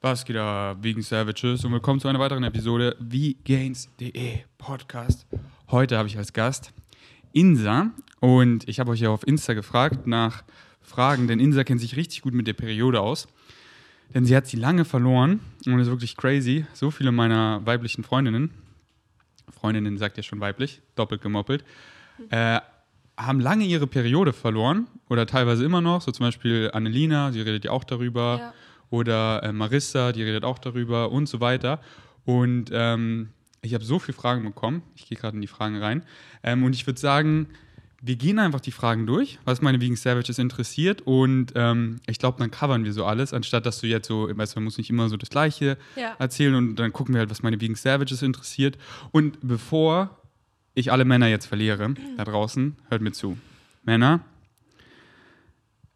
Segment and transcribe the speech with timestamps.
[0.00, 5.26] Was geht da wegen Savages und willkommen zu einer weiteren Episode wie Gains.de Podcast.
[5.72, 6.72] Heute habe ich als Gast
[7.32, 7.90] Insa
[8.20, 10.44] und ich habe euch ja auf Insta gefragt nach
[10.82, 13.26] Fragen, denn Insa kennt sich richtig gut mit der Periode aus.
[14.14, 16.64] Denn sie hat sie lange verloren und ist wirklich crazy.
[16.74, 18.52] So viele meiner weiblichen Freundinnen,
[19.50, 21.64] Freundinnen sagt ja schon weiblich, doppelt gemoppelt,
[22.30, 22.60] äh,
[23.16, 26.02] haben lange ihre Periode verloren oder teilweise immer noch.
[26.02, 28.38] So zum Beispiel Annelina, sie redet ja auch darüber.
[28.38, 28.54] Ja.
[28.90, 31.80] Oder äh, Marissa, die redet auch darüber und so weiter.
[32.24, 33.30] Und ähm,
[33.62, 34.82] ich habe so viele Fragen bekommen.
[34.94, 36.02] Ich gehe gerade in die Fragen rein.
[36.42, 37.48] Ähm, und ich würde sagen,
[38.00, 41.02] wir gehen einfach die Fragen durch, was meine Vegan Savages interessiert.
[41.02, 44.54] Und ähm, ich glaube, dann covern wir so alles, anstatt dass du jetzt so, weißt
[44.54, 46.14] du, man muss nicht immer so das Gleiche Ja.
[46.18, 46.54] erzählen.
[46.54, 48.78] Und dann gucken wir halt, was meine Vegan Savages interessiert.
[49.10, 50.16] Und bevor
[50.74, 53.36] ich alle Männer jetzt verliere da draußen, hört mir zu.
[53.82, 54.20] Männer,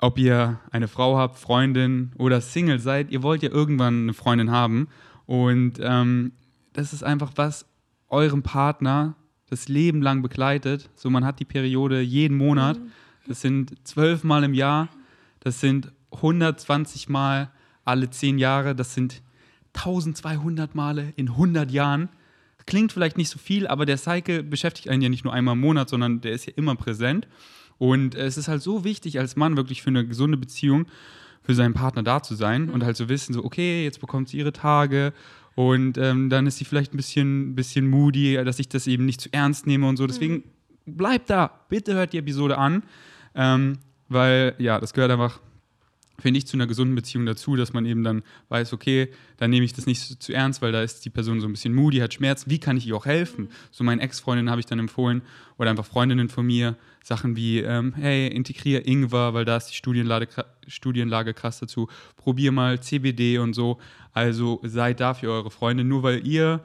[0.03, 4.51] ob ihr eine Frau habt, Freundin oder Single seid, ihr wollt ja irgendwann eine Freundin
[4.51, 4.89] haben.
[5.27, 6.33] Und ähm,
[6.73, 7.67] das ist einfach was
[8.09, 9.15] eurem Partner
[9.49, 10.91] das Leben lang begleitet.
[10.97, 12.81] So, man hat die Periode jeden Monat.
[13.29, 14.89] Das sind zwölf Mal im Jahr.
[15.39, 17.53] Das sind 120 Mal
[17.85, 18.75] alle zehn Jahre.
[18.75, 19.23] Das sind
[19.75, 22.09] 1200 Male in 100 Jahren.
[22.67, 25.61] Klingt vielleicht nicht so viel, aber der Cycle beschäftigt einen ja nicht nur einmal im
[25.61, 27.29] Monat, sondern der ist ja immer präsent.
[27.79, 30.87] Und es ist halt so wichtig, als Mann wirklich für eine gesunde Beziehung
[31.43, 34.39] für seinen Partner da zu sein und halt so wissen, so, okay, jetzt bekommt sie
[34.39, 35.13] ihre Tage
[35.55, 39.21] und ähm, dann ist sie vielleicht ein bisschen, bisschen moody, dass ich das eben nicht
[39.21, 40.07] zu ernst nehme und so.
[40.07, 40.45] Deswegen
[40.87, 42.85] bleibt da, bitte hört die Episode an,
[43.35, 45.41] ähm, weil ja, das gehört einfach,
[46.19, 49.65] finde ich, zu einer gesunden Beziehung dazu, dass man eben dann weiß, okay, dann nehme
[49.65, 52.15] ich das nicht zu ernst, weil da ist die Person so ein bisschen moody, hat
[52.15, 52.45] Schmerz.
[52.49, 53.49] Wie kann ich ihr auch helfen?
[53.71, 55.23] So meinen Ex-Freundinnen habe ich dann empfohlen
[55.59, 59.75] oder einfach Freundinnen von mir, Sachen wie, ähm, hey, integriere Ingwer, weil da ist die
[59.75, 60.29] Studienlage,
[60.69, 61.89] Studienlage krass dazu.
[62.17, 63.79] Probier mal CBD und so.
[64.13, 65.85] Also seid da für eure Freunde.
[65.85, 66.65] Nur weil ihr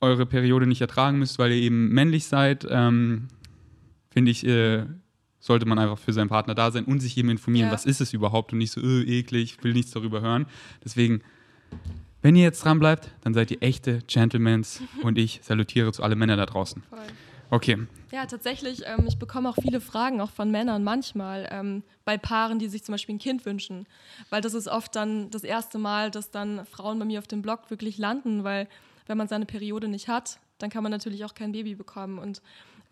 [0.00, 3.28] eure Periode nicht ertragen müsst, weil ihr eben männlich seid, ähm,
[4.10, 4.84] finde ich, äh,
[5.42, 7.72] sollte man einfach für seinen Partner da sein und sich eben informieren, Ja.
[7.74, 10.46] was ist es überhaupt und nicht so, äh, eklig, will nichts darüber hören.
[10.84, 11.20] Deswegen,
[12.22, 16.14] wenn ihr jetzt dran bleibt, dann seid ihr echte Gentlemans und ich salutiere zu alle
[16.16, 16.82] Männer da draußen.
[16.88, 16.98] Voll.
[17.50, 17.76] Okay,
[18.12, 22.58] Ja, tatsächlich, ähm, ich bekomme auch viele Fragen, auch von Männern manchmal, ähm, bei Paaren,
[22.58, 23.86] die sich zum Beispiel ein Kind wünschen.
[24.30, 27.42] Weil das ist oft dann das erste Mal, dass dann Frauen bei mir auf dem
[27.42, 28.68] Blog wirklich landen, weil
[29.06, 32.18] wenn man seine Periode nicht hat, dann kann man natürlich auch kein Baby bekommen.
[32.18, 32.40] Und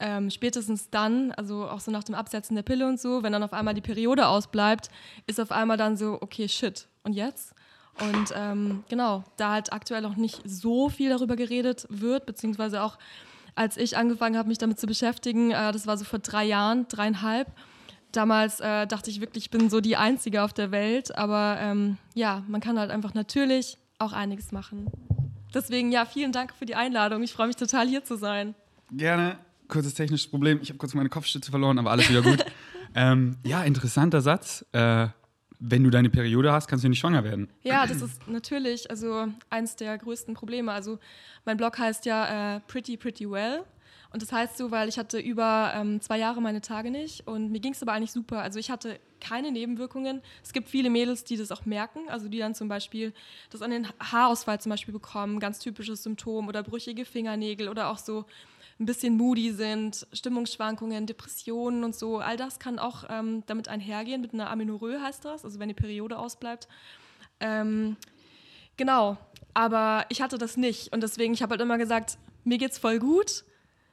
[0.01, 3.43] ähm, spätestens dann, also auch so nach dem Absetzen der Pille und so, wenn dann
[3.43, 4.89] auf einmal die Periode ausbleibt,
[5.27, 7.55] ist auf einmal dann so, okay, shit, und jetzt?
[8.01, 12.99] Und ähm, genau, da halt aktuell auch nicht so viel darüber geredet wird, beziehungsweise auch
[13.55, 16.87] als ich angefangen habe, mich damit zu beschäftigen, äh, das war so vor drei Jahren,
[16.89, 17.49] dreieinhalb.
[18.13, 21.99] Damals äh, dachte ich wirklich, ich bin so die Einzige auf der Welt, aber ähm,
[22.15, 24.91] ja, man kann halt einfach natürlich auch einiges machen.
[25.55, 27.23] Deswegen ja, vielen Dank für die Einladung.
[27.23, 28.55] Ich freue mich total hier zu sein.
[28.91, 29.39] gerne.
[29.71, 30.61] Kurzes technisches Problem.
[30.63, 32.45] Ich habe kurz meine Kopfstütze verloren, aber alles wieder gut.
[32.95, 34.67] ähm, ja, interessanter Satz.
[34.73, 35.09] Äh,
[35.61, 37.49] wenn du deine Periode hast, kannst du nicht schwanger werden.
[37.63, 40.73] Ja, das ist natürlich also eins der größten Probleme.
[40.73, 40.99] Also
[41.45, 43.63] mein Blog heißt ja äh, Pretty Pretty Well.
[44.13, 47.53] Und das heißt so, weil ich hatte über ähm, zwei Jahre meine Tage nicht und
[47.53, 48.43] mir ging es aber eigentlich super.
[48.43, 50.21] Also ich hatte keine Nebenwirkungen.
[50.43, 53.13] Es gibt viele Mädels, die das auch merken, also die dann zum Beispiel
[53.51, 57.99] das an den Haarausfall zum Beispiel bekommen, ganz typisches Symptom oder brüchige Fingernägel oder auch
[57.99, 58.25] so
[58.81, 62.19] ein bisschen moody sind, Stimmungsschwankungen, Depressionen und so.
[62.19, 65.75] All das kann auch ähm, damit einhergehen, mit einer Amenorrhoe heißt das, also wenn die
[65.75, 66.67] Periode ausbleibt.
[67.41, 67.97] Ähm,
[68.79, 69.19] genau,
[69.53, 72.99] aber ich hatte das nicht und deswegen, ich habe halt immer gesagt, mir geht's voll
[72.99, 73.45] gut,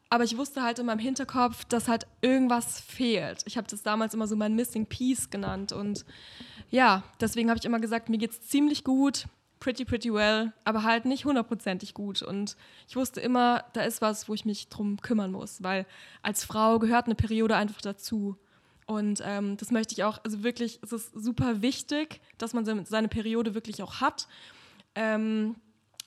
[0.10, 3.44] aber ich wusste halt in meinem Hinterkopf, dass halt irgendwas fehlt.
[3.46, 6.06] Ich habe das damals immer so mein Missing Piece genannt und
[6.70, 9.26] ja, deswegen habe ich immer gesagt, mir geht's ziemlich gut,
[9.60, 12.56] pretty pretty well, aber halt nicht hundertprozentig gut und
[12.88, 15.86] ich wusste immer, da ist was, wo ich mich drum kümmern muss, weil
[16.22, 18.38] als Frau gehört eine Periode einfach dazu.
[18.86, 22.86] Und ähm, das möchte ich auch, also wirklich, es ist super wichtig, dass man se-
[22.88, 24.30] seine Periode wirklich auch hat.
[24.96, 25.56] Ähm,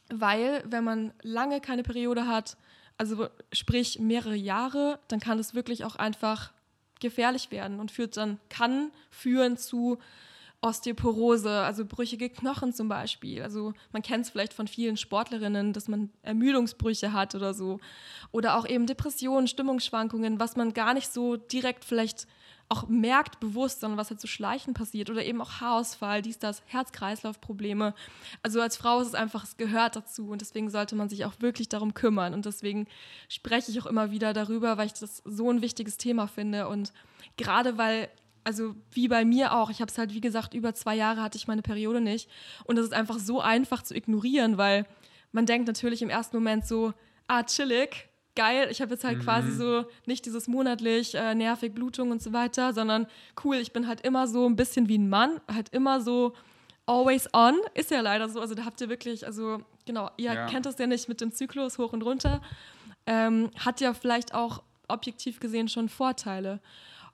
[0.08, 2.56] weil, wenn man lange keine Periode hat,
[2.96, 6.52] also sprich mehrere Jahre, dann kann es wirklich auch einfach
[7.00, 9.98] gefährlich werden und führt dann, kann führen zu
[10.62, 13.42] Osteoporose, also brüchige Knochen zum Beispiel.
[13.42, 17.80] Also man kennt es vielleicht von vielen Sportlerinnen, dass man Ermüdungsbrüche hat oder so.
[18.30, 22.26] Oder auch eben Depressionen, Stimmungsschwankungen, was man gar nicht so direkt vielleicht
[22.70, 25.10] auch merkt bewusst, sondern was halt so schleichend passiert.
[25.10, 27.94] Oder eben auch Haarausfall, dies, das, Herz-Kreislauf-Probleme.
[28.42, 31.32] Also als Frau ist es einfach, es gehört dazu und deswegen sollte man sich auch
[31.40, 32.32] wirklich darum kümmern.
[32.32, 32.86] Und deswegen
[33.28, 36.68] spreche ich auch immer wieder darüber, weil ich das so ein wichtiges Thema finde.
[36.68, 36.92] Und
[37.36, 38.08] gerade weil
[38.44, 39.70] also wie bei mir auch.
[39.70, 42.28] Ich habe es halt, wie gesagt, über zwei Jahre hatte ich meine Periode nicht.
[42.64, 44.86] Und es ist einfach so einfach zu ignorieren, weil
[45.32, 46.92] man denkt natürlich im ersten Moment so,
[47.28, 49.22] ah, chillig, geil, ich habe jetzt halt mhm.
[49.22, 53.06] quasi so nicht dieses monatlich äh, nervig Blutung und so weiter, sondern
[53.44, 56.32] cool, ich bin halt immer so ein bisschen wie ein Mann, halt immer so
[56.86, 58.40] always on, ist ja leider so.
[58.40, 60.46] Also da habt ihr wirklich, also genau, ihr ja.
[60.46, 62.40] kennt das ja nicht mit dem Zyklus hoch und runter.
[63.06, 66.60] Ähm, hat ja vielleicht auch objektiv gesehen schon Vorteile.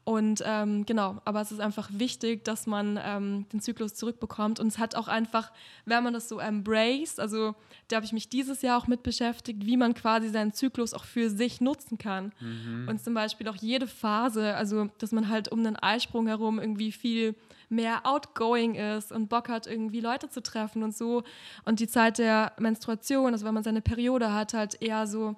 [0.06, 4.60] Und ähm, genau, aber es ist einfach wichtig, dass man ähm, den Zyklus zurückbekommt.
[4.60, 5.50] Und es hat auch einfach,
[5.84, 7.56] wenn man das so embraced, also
[7.88, 11.04] da habe ich mich dieses Jahr auch mit beschäftigt, wie man quasi seinen Zyklus auch
[11.04, 12.32] für sich nutzen kann.
[12.38, 12.86] Mhm.
[12.88, 16.92] Und zum Beispiel auch jede Phase, also dass man halt um den Eisprung herum irgendwie
[16.92, 17.34] viel
[17.68, 21.24] mehr outgoing ist und Bock hat, irgendwie Leute zu treffen und so.
[21.64, 25.34] Und die Zeit der Menstruation, also wenn man seine Periode hat, halt eher so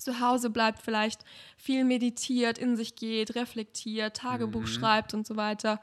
[0.00, 1.24] zu Hause bleibt, vielleicht
[1.56, 4.66] viel meditiert, in sich geht, reflektiert, Tagebuch mhm.
[4.66, 5.80] schreibt und so weiter.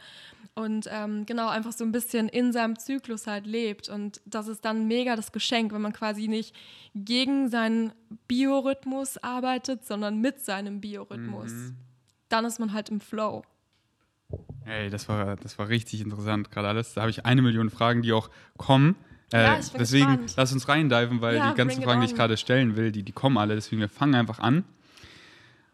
[0.56, 3.90] Und ähm, genau, einfach so ein bisschen in seinem Zyklus halt lebt.
[3.90, 6.56] Und das ist dann mega das Geschenk, wenn man quasi nicht
[6.96, 7.94] gegen seinen
[8.28, 11.52] Biorhythmus arbeitet, sondern mit seinem Biorhythmus.
[11.52, 11.75] Mhm.
[12.30, 13.44] Dann ist man halt im Flow.
[14.63, 16.96] Hey, das war, das war richtig interessant gerade alles.
[16.96, 18.96] Da habe ich eine Million Fragen, die auch kommen.
[19.33, 20.33] Äh, ja, deswegen gespannt.
[20.38, 23.12] lass uns reindiven, weil ja, die ganzen Fragen, die ich gerade stellen will, die, die
[23.12, 23.56] kommen alle.
[23.56, 24.63] Deswegen wir fangen einfach an.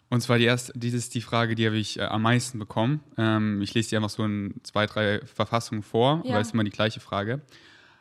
[0.10, 3.02] Und zwar die erste, dies ist die Frage, die habe ich äh, am meisten bekommen.
[3.18, 6.34] Ähm, ich lese die einfach so in zwei, drei Verfassungen vor, ja.
[6.34, 7.42] weil es ist immer die gleiche Frage.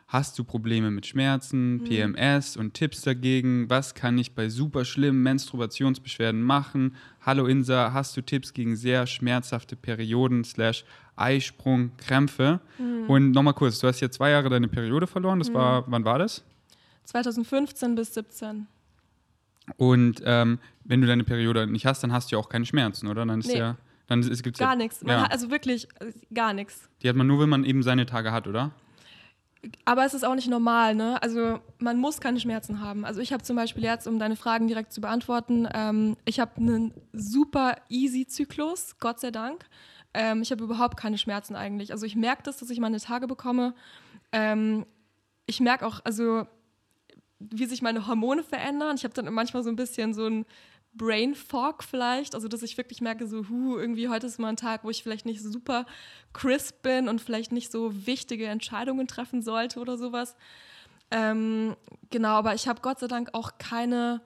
[0.07, 1.83] Hast du Probleme mit Schmerzen, mhm.
[1.85, 3.69] PMS und Tipps dagegen?
[3.69, 6.95] Was kann ich bei super schlimmen Menstruationsbeschwerden machen?
[7.21, 10.85] Hallo Insa, hast du Tipps gegen sehr schmerzhafte Perioden slash
[11.15, 12.59] Eisprung, Krämpfe?
[12.77, 13.09] Mhm.
[13.09, 15.39] Und nochmal kurz, du hast ja zwei Jahre deine Periode verloren.
[15.39, 15.55] Das mhm.
[15.55, 16.43] war, wann war das?
[17.05, 18.67] 2015 bis 17.
[19.77, 23.07] Und ähm, wenn du deine Periode nicht hast, dann hast du ja auch keine Schmerzen,
[23.07, 23.25] oder?
[23.25, 23.57] Dann ist nee.
[23.57, 23.77] ja
[24.07, 25.03] dann ist, gibt's gar ja, nichts.
[25.05, 25.23] Ja.
[25.25, 26.89] Also wirklich äh, gar nichts.
[27.01, 28.71] Die hat man nur, wenn man eben seine Tage hat, oder?
[29.85, 31.21] Aber es ist auch nicht normal, ne?
[31.21, 33.05] Also man muss keine Schmerzen haben.
[33.05, 36.57] Also ich habe zum Beispiel jetzt, um deine Fragen direkt zu beantworten, ähm, ich habe
[36.57, 39.65] einen super easy Zyklus, Gott sei Dank.
[40.13, 41.91] Ähm, ich habe überhaupt keine Schmerzen eigentlich.
[41.91, 43.73] Also ich merke das, dass ich meine Tage bekomme.
[44.31, 44.85] Ähm,
[45.45, 46.45] ich merke auch, also
[47.39, 48.95] wie sich meine Hormone verändern.
[48.95, 50.45] Ich habe dann manchmal so ein bisschen so ein
[50.95, 54.57] Brain Fog vielleicht, also dass ich wirklich merke, so, hu, irgendwie heute ist mal ein
[54.57, 55.85] Tag, wo ich vielleicht nicht super
[56.33, 60.35] crisp bin und vielleicht nicht so wichtige Entscheidungen treffen sollte oder sowas.
[61.11, 61.75] Ähm,
[62.09, 64.21] genau, aber ich habe Gott sei Dank auch keine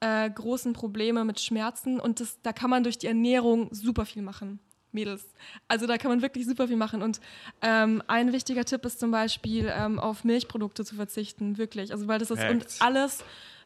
[0.00, 4.22] äh, großen Probleme mit Schmerzen und das, da kann man durch die Ernährung super viel
[4.22, 4.60] machen.
[4.90, 5.26] Mädels.
[5.68, 7.02] Also da kann man wirklich super viel machen.
[7.02, 7.20] Und
[7.60, 11.92] ähm, ein wichtiger Tipp ist zum Beispiel, ähm, auf Milchprodukte zu verzichten, wirklich.
[11.92, 13.22] Also weil das ist und alles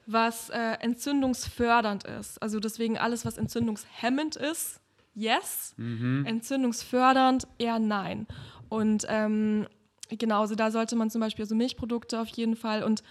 [0.06, 2.42] was äh, entzündungsfördernd ist.
[2.42, 4.80] Also deswegen alles, was entzündungshemmend ist,
[5.14, 5.74] yes.
[5.76, 6.24] Mhm.
[6.26, 8.26] Entzündungsfördernd, eher nein.
[8.68, 9.66] Und ähm,
[10.08, 13.02] genau, also da sollte man zum Beispiel so Milchprodukte auf jeden Fall und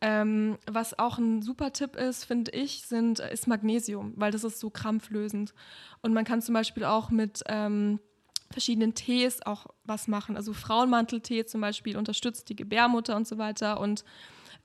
[0.00, 4.60] ähm, was auch ein super Tipp ist, finde ich, sind, ist Magnesium, weil das ist
[4.60, 5.54] so krampflösend.
[6.02, 7.98] Und man kann zum Beispiel auch mit ähm,
[8.50, 10.36] verschiedenen Tees auch was machen.
[10.36, 13.80] Also Frauenmanteltee zum Beispiel unterstützt die Gebärmutter und so weiter.
[13.80, 14.04] Und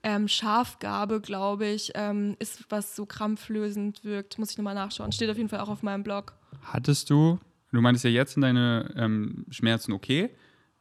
[0.04, 4.38] ähm, Schafgabe, glaube ich, ähm, ist was so krampflösend wirkt.
[4.38, 5.10] Muss ich nochmal nachschauen.
[5.10, 6.34] Steht auf jeden Fall auch auf meinem Blog.
[6.62, 7.40] Hattest du,
[7.72, 10.30] du meinst ja jetzt sind deine ähm, Schmerzen okay,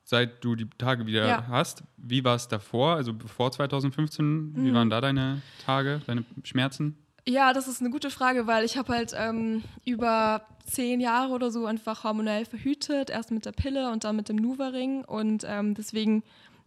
[0.04, 1.48] seit du die Tage wieder ja.
[1.48, 1.84] hast.
[1.96, 4.25] Wie war es davor, also bevor 2015?
[4.25, 4.66] Mhm.
[4.66, 6.98] Wie waren da deine Tage, deine Schmerzen?
[7.25, 11.50] Ja, das ist eine gute Frage, weil ich habe halt ähm, über zehn Jahre oder
[11.50, 15.74] so einfach hormonell verhütet, erst mit der Pille und dann mit dem Nuvaring und ähm,
[15.74, 16.24] deswegen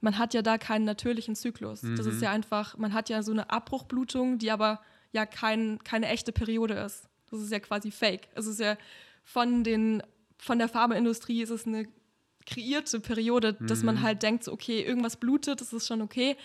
[0.06, 1.82] man hat ja da keinen natürlichen Zyklus.
[1.82, 1.96] Mhm.
[1.96, 2.22] Das ist mhm.
[2.22, 6.74] ja einfach, man hat ja so eine Abbruchblutung, die aber ja kein, keine echte Periode
[6.74, 7.08] ist.
[7.28, 8.28] Das ist ja quasi fake.
[8.36, 8.76] Es ist ja
[9.24, 10.04] von, den,
[10.38, 11.88] von der Pharmaindustrie ist es eine
[12.46, 13.66] kreierte Periode, mhm.
[13.66, 14.02] dass man mhm.
[14.02, 16.36] halt denkt, so, okay, irgendwas blutet, das ist schon okay.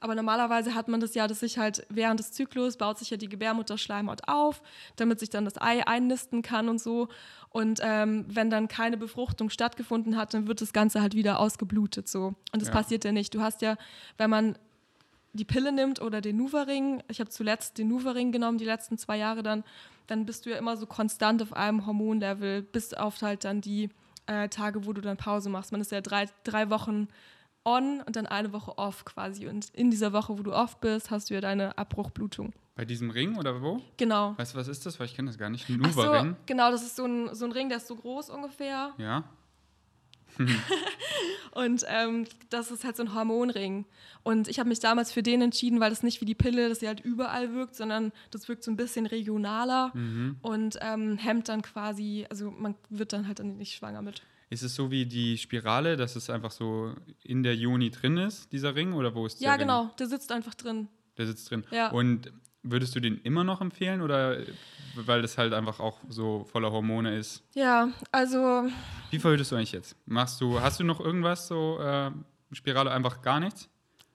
[0.00, 3.18] Aber normalerweise hat man das ja, dass sich halt während des Zyklus baut sich ja
[3.18, 4.62] die Gebärmutterschleimhaut auf,
[4.96, 7.08] damit sich dann das Ei einnisten kann und so.
[7.50, 12.08] Und ähm, wenn dann keine Befruchtung stattgefunden hat, dann wird das Ganze halt wieder ausgeblutet
[12.08, 12.34] so.
[12.52, 12.74] Und das ja.
[12.74, 13.34] passiert ja nicht.
[13.34, 13.76] Du hast ja,
[14.16, 14.56] wenn man
[15.32, 19.18] die Pille nimmt oder den Nuvaring, ich habe zuletzt den Nuvaring genommen, die letzten zwei
[19.18, 19.64] Jahre dann,
[20.06, 23.90] dann bist du ja immer so konstant auf einem Hormonlevel, bis auf halt dann die
[24.26, 25.72] äh, Tage, wo du dann Pause machst.
[25.72, 27.08] Man ist ja drei, drei Wochen
[27.64, 29.46] on und dann eine Woche off quasi.
[29.46, 32.52] Und in dieser Woche, wo du off bist, hast du ja deine Abbruchblutung.
[32.74, 33.80] Bei diesem Ring oder wo?
[33.96, 34.34] Genau.
[34.38, 34.98] Weißt du, was ist das?
[34.98, 35.68] Weil ich kenne das gar nicht.
[35.68, 35.92] Ein.
[35.92, 38.92] So, genau, das ist so ein, so ein Ring, der ist so groß ungefähr.
[38.96, 39.24] Ja.
[41.52, 43.86] und ähm, das ist halt so ein Hormonring.
[44.22, 46.80] Und ich habe mich damals für den entschieden, weil das nicht wie die Pille, dass
[46.80, 50.36] sie halt überall wirkt, sondern das wirkt so ein bisschen regionaler mhm.
[50.42, 54.22] und ähm, hemmt dann quasi, also man wird dann halt nicht schwanger mit.
[54.50, 58.52] Ist es so wie die Spirale, dass es einfach so in der Joni drin ist,
[58.52, 58.92] dieser Ring?
[58.94, 59.60] Oder wo ist der Ja, Ring?
[59.60, 60.88] genau, der sitzt einfach drin.
[61.18, 61.64] Der sitzt drin.
[61.70, 61.90] Ja.
[61.92, 64.38] Und würdest du den immer noch empfehlen oder
[64.94, 67.42] weil das halt einfach auch so voller Hormone ist?
[67.54, 68.68] Ja, also
[69.10, 69.96] Wie verhütest du eigentlich jetzt?
[70.06, 72.10] Machst du, hast du noch irgendwas so äh,
[72.52, 73.68] Spirale einfach gar nichts?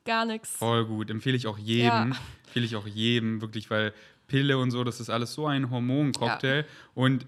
[0.06, 0.52] gar nichts.
[0.52, 2.12] Voll gut, empfehle ich auch jedem.
[2.12, 2.18] Ja.
[2.46, 3.92] Empfehle ich auch jedem, wirklich, weil
[4.28, 6.66] Pille und so, das ist alles so ein Hormoncocktail.
[6.94, 7.26] Und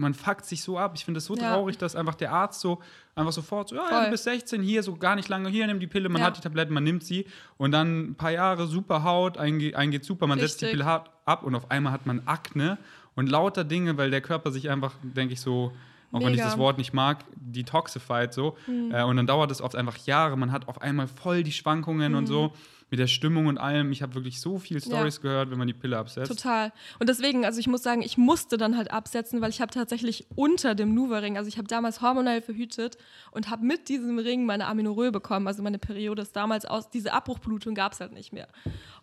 [0.00, 0.92] man fuckt sich so ab.
[0.94, 1.52] Ich finde es so Ja.
[1.54, 2.80] traurig, dass einfach der Arzt so
[3.14, 5.78] einfach sofort so, ja, ja, du bist 16, hier, so gar nicht lange, hier, nimm
[5.80, 6.26] die Pille, man Ja.
[6.28, 7.26] hat die Tabletten, man nimmt sie
[7.58, 10.66] und dann ein paar Jahre super Haut, ein, ge- ein geht super, man setzt die
[10.66, 10.80] Richtig.
[10.80, 12.78] Pille hart ab und auf einmal hat man Akne
[13.14, 15.72] und lauter Dinge, weil der Körper sich einfach, denke ich so,
[16.12, 16.44] auch wenn ich Mega.
[16.46, 18.56] das Wort nicht mag, detoxified so.
[18.90, 20.36] Äh, und dann dauert es oft einfach Jahre.
[20.36, 22.52] Man hat auf einmal voll die Schwankungen und so
[22.90, 23.92] mit der Stimmung und allem.
[23.92, 26.28] Ich habe wirklich so viel Stories gehört, wenn man die Pille absetzt.
[26.28, 26.72] Total.
[26.98, 30.26] Und deswegen, also ich muss sagen, ich musste dann halt absetzen, weil ich habe tatsächlich
[30.34, 32.98] unter dem Nuva-Ring, also ich habe damals hormonell verhütet
[33.30, 35.46] und habe mit diesem Ring meine Aminorö bekommen.
[35.46, 38.48] Also meine Periode ist damals aus, diese Abbruchblutung gab es halt nicht mehr.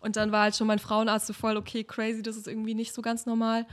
[0.00, 2.92] Und dann war halt schon mein Frauenarzt so voll, okay, crazy, das ist irgendwie nicht
[2.92, 3.66] so ganz normal.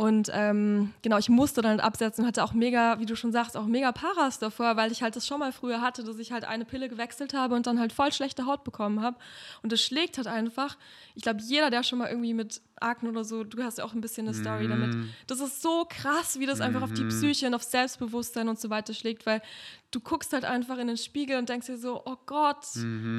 [0.00, 3.54] Und ähm, genau, ich musste dann absetzen und hatte auch mega, wie du schon sagst,
[3.54, 6.46] auch mega Paras davor, weil ich halt das schon mal früher hatte, dass ich halt
[6.46, 9.18] eine Pille gewechselt habe und dann halt voll schlechte Haut bekommen habe.
[9.62, 10.78] Und das schlägt halt einfach.
[11.16, 13.92] Ich glaube, jeder, der schon mal irgendwie mit Akne oder so, du hast ja auch
[13.94, 14.94] ein bisschen eine Story damit.
[15.26, 18.70] Das ist so krass, wie das einfach auf die Psyche und auf Selbstbewusstsein und so
[18.70, 19.42] weiter schlägt, weil
[19.90, 22.64] du guckst halt einfach in den Spiegel und denkst dir so, oh Gott,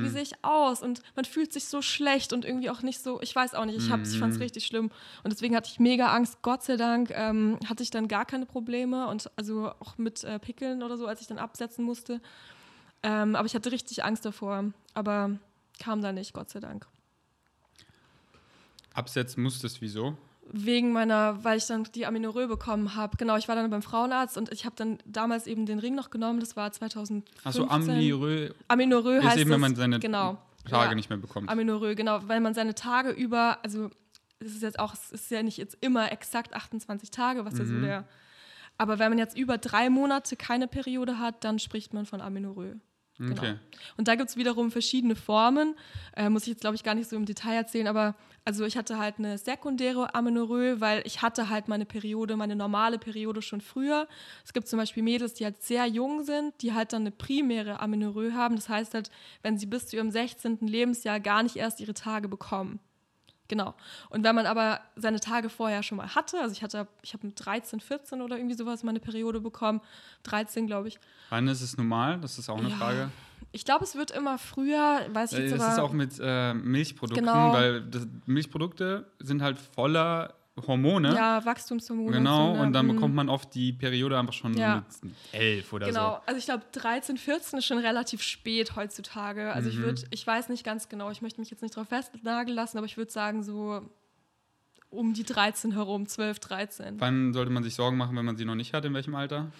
[0.03, 0.81] wie sehe ich aus?
[0.81, 3.77] Und man fühlt sich so schlecht und irgendwie auch nicht so, ich weiß auch nicht,
[3.77, 4.89] ich, hab- ich fand es richtig schlimm.
[5.23, 6.41] Und deswegen hatte ich mega Angst.
[6.41, 10.39] Gott sei Dank ähm, hatte ich dann gar keine Probleme und also auch mit äh,
[10.39, 12.19] Pickeln oder so, als ich dann absetzen musste.
[13.03, 14.65] Ähm, aber ich hatte richtig Angst davor.
[14.93, 15.37] Aber
[15.79, 16.87] kam da nicht, Gott sei Dank.
[18.93, 20.17] Absetzen musstest, wieso?
[20.53, 23.15] Wegen meiner, weil ich dann die Aminorö bekommen habe.
[23.17, 26.09] Genau, ich war dann beim Frauenarzt und ich habe dann damals eben den Ring noch
[26.09, 26.39] genommen.
[26.39, 27.23] Das war 2015.
[27.45, 30.95] Achso, Aminorö Aminorö heißt eben, wenn es, man seine genau, Tage ja.
[30.95, 31.47] nicht mehr bekommt.
[31.49, 33.89] Aminorö, genau, weil man seine Tage über, also
[34.39, 37.63] es ist jetzt auch, es ist ja nicht jetzt immer exakt 28 Tage, was ja
[37.63, 37.67] Mhm.
[37.67, 38.07] so der,
[38.77, 42.75] aber wenn man jetzt über drei Monate keine Periode hat, dann spricht man von Aminorö.
[43.17, 43.33] Genau.
[43.33, 43.55] Okay.
[43.97, 45.75] Und da gibt es wiederum verschiedene Formen.
[46.15, 48.75] Äh, muss ich jetzt, glaube ich, gar nicht so im Detail erzählen, aber also ich
[48.75, 53.61] hatte halt eine sekundäre Amenorrhoe, weil ich hatte halt meine Periode, meine normale Periode schon
[53.61, 54.07] früher.
[54.43, 57.79] Es gibt zum Beispiel Mädels, die halt sehr jung sind, die halt dann eine primäre
[57.79, 58.55] Amenorrhoe haben.
[58.55, 59.11] Das heißt halt,
[59.43, 60.57] wenn sie bis zu ihrem 16.
[60.61, 62.79] Lebensjahr gar nicht erst ihre Tage bekommen.
[63.47, 63.75] Genau.
[64.09, 67.27] Und wenn man aber seine Tage vorher schon mal hatte, also ich hatte, ich habe
[67.27, 69.81] mit 13, 14 oder irgendwie sowas meine Periode bekommen,
[70.23, 70.99] 13 glaube ich.
[71.29, 72.17] Wann ist es normal?
[72.21, 73.11] Das ist auch eine Ja, Frage.
[73.51, 76.53] Ich glaube, es wird immer früher, weiß ich Äh, jetzt Das ist auch mit äh,
[76.53, 77.51] Milchprodukten, Genau.
[77.53, 80.35] weil das, Milchprodukte sind halt voller
[80.67, 81.15] Hormone.
[81.15, 82.11] ja, Wachstumshormone.
[82.17, 82.67] Genau, und, so, ne?
[82.67, 82.93] und dann Mhm.
[82.95, 84.83] bekommt man oft die Periode einfach schon Ja.
[85.01, 86.21] mit elf oder Genau, so.
[86.25, 89.51] also ich glaube 13, 14 ist schon relativ spät heutzutage.
[89.53, 89.83] Also ich Mhm.
[89.83, 92.85] würde, ich weiß nicht ganz genau, ich möchte mich jetzt nicht drauf festnageln lassen, aber
[92.85, 93.81] ich würde sagen so
[94.89, 96.99] um die 13 herum, 12, 13.
[96.99, 98.83] Wann sollte man sich Sorgen machen, wenn man sie noch nicht hat?
[98.83, 99.51] In welchem Alter?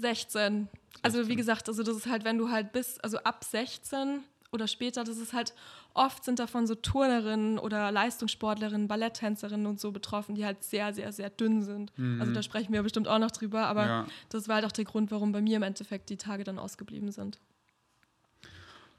[0.00, 0.68] 16.
[1.02, 1.32] Also 16.
[1.32, 5.04] wie gesagt, also das ist halt, wenn du halt bis, also ab 16 oder später,
[5.04, 5.52] das ist halt,
[5.94, 11.12] oft sind davon so Turnerinnen oder Leistungssportlerinnen, Balletttänzerinnen und so betroffen, die halt sehr, sehr,
[11.12, 11.92] sehr dünn sind.
[12.20, 13.88] Also da sprechen wir bestimmt auch noch drüber, aber Mhm.
[13.88, 14.06] Ja.
[14.30, 17.10] das war halt auch der Grund, warum bei mir im Endeffekt die Tage dann ausgeblieben
[17.12, 17.38] sind.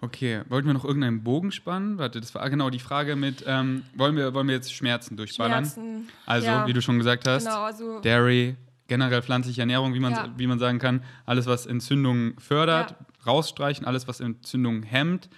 [0.01, 1.98] Okay, wollten wir noch irgendeinen Bogen spannen?
[1.98, 5.18] Warte, das war ah, genau die Frage mit, ähm, wollen, wir, wollen wir jetzt Schmerzen
[5.18, 5.65] durchballern?
[5.65, 6.08] Schmerzen.
[6.25, 8.56] Also, ja, wie du schon gesagt hast, Genau, also Dairy,
[8.89, 10.34] generell pflanzliche Ernährung, wie man, Ja.
[10.38, 12.98] wie man sagen kann, alles, was Entzündungen fördert, Ja.
[13.25, 15.29] rausstreichen, alles, was Entzündungen hemmt,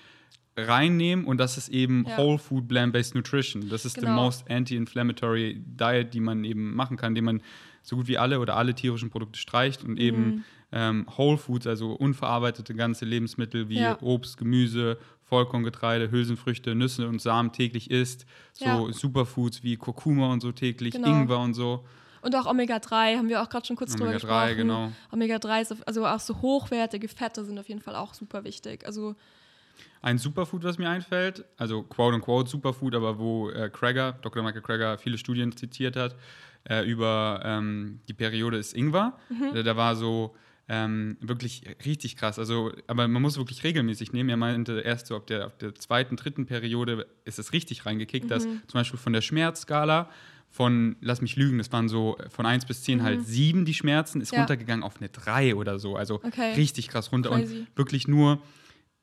[0.58, 2.17] reinnehmen und das ist eben Ja.
[2.17, 3.70] Whole Food Plant-Based Nutrition.
[3.70, 4.15] Das ist the Genau.
[4.24, 7.41] most anti-inflammatory Diet, die man eben machen kann, indem man
[7.84, 9.98] so gut wie alle oder alle tierischen Produkte streicht und Mhm.
[10.00, 13.86] eben ähm, Whole Foods, also unverarbeitete ganze Lebensmittel wie.
[14.00, 18.25] Obst, Gemüse, Vollkorngetreide, Hülsenfrüchte, Nüsse und Samen täglich isst.
[18.53, 18.89] So.
[18.91, 21.08] Superfoods wie Kurkuma und so täglich, Genau.
[21.10, 21.84] Ingwer und so.
[22.21, 24.57] Und auch Omega-3 haben wir auch gerade schon kurz drüber Omega-3, gesprochen.
[24.57, 24.91] genau.
[25.11, 28.85] Omega-3 ist, auf- also auch so hochwertige Fette sind auf jeden Fall auch super wichtig.
[28.85, 29.15] Also
[30.01, 34.43] Ein Superfood, was mir einfällt, also quote unquote Superfood, aber wo äh, Krager, Dr.
[34.43, 36.15] Michael Krager, viele Studien zitiert hat
[36.69, 39.17] äh, über ähm, die Periode ist Ingwer.
[39.29, 39.53] Mhm.
[39.53, 40.35] Da, da war so
[40.69, 42.39] ähm, wirklich richtig krass.
[42.39, 44.29] Also, aber man muss wirklich regelmäßig nehmen.
[44.29, 48.29] Er meinte erst so ab der, ab der zweiten, dritten Periode ist es richtig reingekickt,
[48.31, 48.61] dass Mhm.
[48.67, 50.09] zum Beispiel von der Schmerzskala
[50.53, 54.20] von, lass mich lügen, das waren so von 1 bis 10 halt 7 die Schmerzen,
[54.22, 54.36] ist Mhm.
[54.36, 54.41] Ja.
[54.41, 55.96] runtergegangen auf eine 3 oder so.
[55.96, 56.53] Also Okay.
[56.55, 57.29] richtig krass runter.
[57.29, 57.60] Crazy.
[57.62, 58.39] Und wirklich nur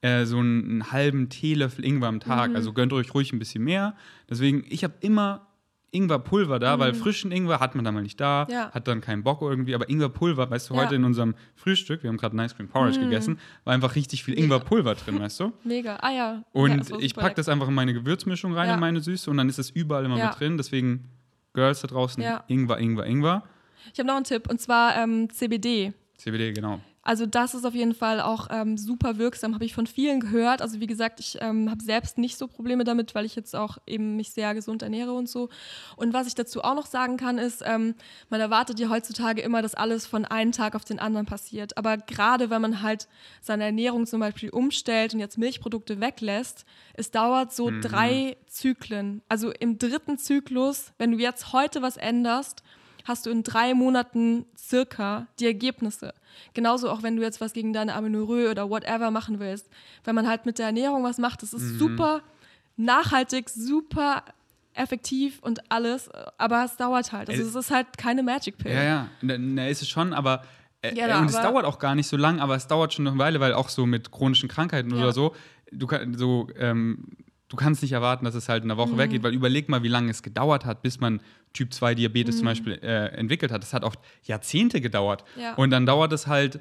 [0.01, 2.21] äh, so einen, einen halben Teelöffel Ingwer am Mhm.
[2.21, 2.55] Tag.
[2.55, 3.97] Also gönnt euch ruhig ein bisschen mehr.
[4.31, 5.49] Deswegen, ich habe immer
[5.91, 8.55] Ingwerpulver da, weil frischen Ingwer hat man dann mal nicht da, Mhm.
[8.55, 8.71] Ja.
[8.73, 10.83] hat dann keinen Bock irgendwie, aber Ingwerpulver, weißt du, Ja.
[10.83, 14.39] heute in unserem Frühstück, wir haben gerade Nice Cream Porridge gegessen, war einfach richtig viel
[14.39, 15.53] Ingwerpulver drin, weißt du?
[15.65, 15.97] Mega.
[15.97, 16.15] Ah ja.
[16.15, 18.75] ja, Und das war ich packe das einfach in meine Gewürzmischung rein, Ja.
[18.75, 20.27] in meine Süße, und dann ist es überall immer Ja.
[20.29, 20.59] mit drin.
[20.59, 21.05] Deswegen,
[21.59, 22.45] Girls da draußen, Ja.
[22.47, 23.43] Ingwer, Ingwer, Ingwer.
[23.93, 25.93] Ich habe noch einen Tipp und zwar ähm, CBD.
[26.17, 26.81] CBD, genau.
[27.09, 30.61] Also das ist auf jeden Fall auch ähm, super wirksam, habe ich von vielen gehört.
[30.61, 33.79] Also wie gesagt, ich ähm, habe selbst nicht so Probleme damit, weil ich jetzt auch
[33.87, 35.49] eben mich sehr gesund ernähre und so.
[35.97, 37.95] Und was ich dazu auch noch sagen kann, ist, ähm,
[38.29, 41.79] man erwartet ja heutzutage immer, dass alles von einem Tag auf den anderen passiert.
[41.79, 43.09] Aber gerade wenn man halt
[43.41, 49.23] seine Ernährung zum Beispiel umstellt und jetzt Milchprodukte weglässt, es dauert so drei Zyklen.
[49.31, 52.63] Also im dritten Zyklus, wenn du jetzt heute was änderst,
[53.05, 56.13] hast du in drei Monaten circa die Ergebnisse.
[56.55, 59.69] Genauso auch wenn du jetzt was gegen deine Amenorrhoe oder whatever machen willst.
[60.05, 61.79] Wenn man halt mit der Ernährung was macht, das ist Mhm.
[61.79, 62.23] super
[62.77, 64.25] nachhaltig, super
[64.75, 67.29] effektiv und alles, aber es dauert halt.
[67.29, 68.71] Also Ey, es ist halt keine Magic Pill.
[68.73, 70.45] Ja, ja, na, ist es schon, aber
[70.83, 73.09] äh, Ja, äh, und es dauert auch gar nicht so lang, aber es dauert schon
[73.09, 74.99] eine Weile, weil auch so mit chronischen Krankheiten Ja.
[74.99, 75.35] oder so,
[75.73, 77.09] du, kann, so, ähm,
[77.49, 78.99] du kannst nicht erwarten, dass es halt in einer Woche Mhm.
[78.99, 81.21] weggeht, weil überleg mal, wie lange es gedauert hat, bis man
[81.55, 82.39] Typ 2 Diabetes Mhm.
[82.39, 83.63] zum Beispiel äh, entwickelt hat.
[83.63, 85.25] Das hat auch Jahrzehnte gedauert.
[85.41, 85.55] Ja.
[85.55, 86.61] Und dann dauert es halt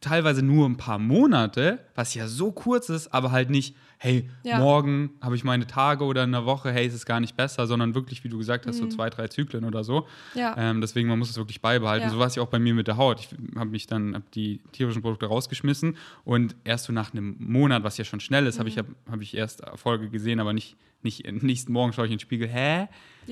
[0.00, 4.58] teilweise nur ein paar Monate, was ja so kurz ist, aber halt nicht, hey, Ja.
[4.58, 7.66] morgen habe ich meine Tage oder in einer Woche, hey, ist es gar nicht besser,
[7.66, 8.90] sondern wirklich, wie du gesagt hast, so Mhm.
[8.92, 10.06] zwei, drei Zyklen oder so.
[10.34, 10.54] Ja.
[10.56, 12.06] Ähm, deswegen, man muss es wirklich beibehalten.
[12.06, 12.10] Ja.
[12.10, 13.20] So war es ja auch bei mir mit der Haut.
[13.20, 17.82] Ich habe mich dann, habe die tierischen Produkte rausgeschmissen und erst so nach einem Monat,
[17.84, 18.72] was ja schon schnell ist, habe Mhm.
[18.72, 22.16] ich, hab, hab ich erst Erfolge gesehen, aber nicht, nicht nächsten Morgen schaue ich in
[22.16, 22.88] den Spiegel, hä?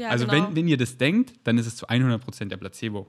[0.09, 0.49] Also genau.
[0.49, 3.09] wenn, wenn ihr das denkt, dann ist es zu 100% der Placebo.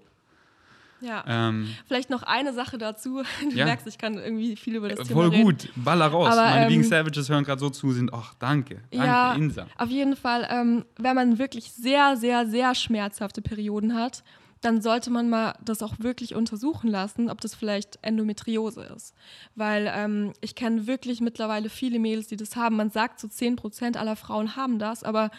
[1.01, 1.23] Ja.
[1.27, 3.21] Ähm, Vielleicht noch eine Sache dazu.
[3.49, 3.65] Du Ja.
[3.65, 5.43] merkst, ich kann irgendwie viel über das äh, Thema voll reden.
[5.43, 6.27] gut, baller raus.
[6.33, 9.67] Aber, Meine ähm, Vegan Savages hören gerade so zu, sind, ach, danke, danke, Ja, Insa.
[9.77, 14.23] auf jeden Fall, ähm, wenn man wirklich sehr, sehr, sehr schmerzhafte Perioden hat,
[14.61, 19.15] dann sollte man mal das auch wirklich untersuchen lassen, ob das vielleicht Endometriose ist.
[19.55, 22.75] Weil ähm, ich kenne wirklich mittlerweile viele Mädels, die das haben.
[22.75, 25.31] Man sagt so 10% aller Frauen haben das, aber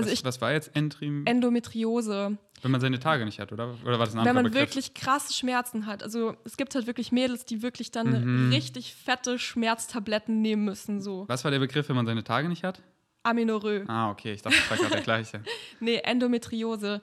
[0.00, 3.74] also was, ich, was war jetzt Entrim, Endometriose, wenn man seine Tage nicht hat, oder?
[3.84, 4.60] Oder war das ein wenn man Begriff?
[4.60, 6.02] wirklich krasse Schmerzen hat.
[6.02, 8.10] Also es gibt halt wirklich Mädels, die wirklich dann
[8.46, 8.52] Mhm.
[8.52, 12.64] richtig fette Schmerztabletten nehmen müssen, so Was war der Begriff, wenn man seine Tage nicht
[12.64, 12.82] hat?
[13.22, 13.84] Aminorö.
[13.88, 15.42] Ah, okay, ich dachte, das war gerade der gleiche.
[15.80, 17.00] Nee, Endometriose.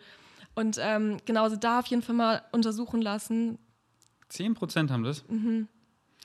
[0.56, 3.60] Und ähm, genau, also da auf jeden Fall mal untersuchen lassen.
[4.32, 5.24] 10% haben das.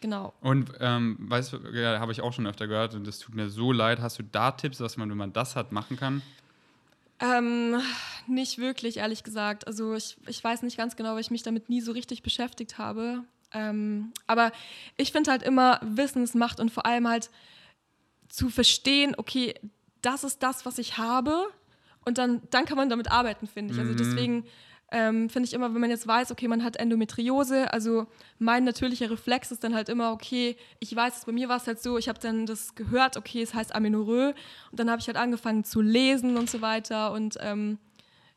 [0.00, 0.32] Genau.
[0.40, 3.48] Und ähm, weißt du, ja, habe ich auch schon öfter gehört und das tut mir
[3.48, 4.00] so leid.
[4.00, 6.22] Hast du da Tipps, was man, wenn man das hat, machen kann?
[7.22, 7.80] Ähm,
[8.26, 9.66] nicht wirklich, ehrlich gesagt.
[9.66, 12.78] Also ich, ich weiß nicht ganz genau, weil ich mich damit nie so richtig beschäftigt
[12.78, 13.22] habe.
[13.54, 14.50] Ähm, aber
[14.96, 17.30] ich finde halt immer, Wissensmacht und vor allem halt
[18.28, 19.54] zu verstehen, okay,
[20.00, 21.46] das ist das, was ich habe
[22.04, 23.80] und dann, dann kann man damit arbeiten, finde ich.
[23.80, 24.44] Also deswegen
[24.92, 28.06] ähm, finde ich immer, wenn man jetzt weiß, okay, man hat Endometriose, also
[28.38, 31.82] mein natürlicher Reflex ist dann halt immer, okay, ich weiß, bei mir war es halt
[31.82, 34.34] so, ich habe dann das gehört, okay, es heißt Amenorrhoe
[34.70, 37.78] und dann habe ich halt angefangen zu lesen und so weiter und ähm,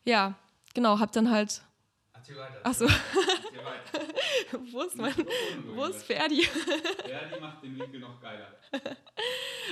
[0.06, 0.36] ja,
[0.74, 1.62] genau, habe dann halt,
[2.64, 2.88] achso,
[4.72, 5.14] wo ist mein,
[5.68, 6.48] wo ist Ferdi?
[7.36, 8.58] Die macht den Winkel noch geiler.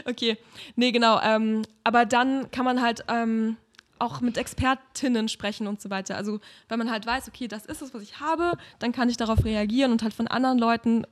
[0.05, 0.37] Okay,
[0.75, 1.19] nee, genau.
[1.21, 3.57] Ähm, aber dann kann man halt ähm,
[3.99, 6.17] auch mit Expertinnen sprechen und so weiter.
[6.17, 9.17] Also wenn man halt weiß, okay, das ist es, was ich habe, dann kann ich
[9.17, 11.05] darauf reagieren und halt von anderen Leuten,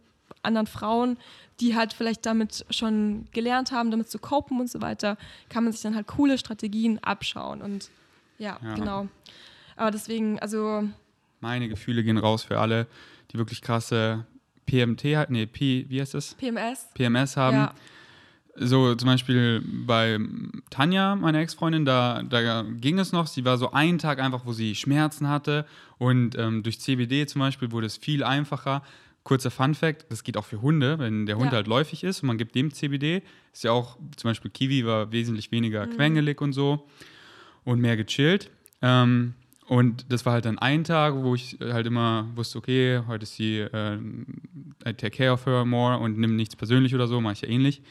[0.43, 1.17] anderen Frauen,
[1.59, 5.17] die halt vielleicht damit schon gelernt haben, damit zu copen und so weiter,
[5.49, 7.61] kann man sich dann halt coole Strategien abschauen.
[7.61, 7.89] Und
[8.39, 8.73] ja, Ja.
[8.75, 9.07] genau.
[9.75, 10.83] Aber deswegen, also
[11.39, 12.87] Meine Gefühle gehen raus für alle,
[13.31, 14.25] die wirklich krasse
[14.65, 16.33] PMT, nee, P, wie heißt das?
[16.35, 16.87] PMS.
[16.93, 17.57] PMS haben.
[17.57, 17.73] Ja,
[18.55, 20.19] So zum Beispiel bei
[20.69, 23.27] Tanja, meiner Ex-Freundin, da, da ging es noch.
[23.27, 25.65] Sie war so einen Tag einfach, wo sie Schmerzen hatte.
[25.97, 28.83] Und ähm, durch CBD zum Beispiel wurde es viel einfacher.
[29.23, 31.57] Kurzer Fun-Fact: Das geht auch für Hunde, wenn der Hund Ja.
[31.57, 33.21] halt läufig ist und man gibt dem CBD.
[33.53, 35.91] Ist ja auch, zum Beispiel Kiwi war wesentlich weniger Mhm.
[35.91, 36.87] quengelig und so
[37.63, 38.49] und mehr gechillt.
[38.81, 39.35] Ähm,
[39.67, 43.35] und das war halt dann ein Tag, wo ich halt immer wusste, okay, heute ist
[43.35, 43.97] sie, äh,
[44.85, 47.47] I take care of her more und nimm nichts persönlich oder so, mache ich ja
[47.47, 47.81] ähnlich.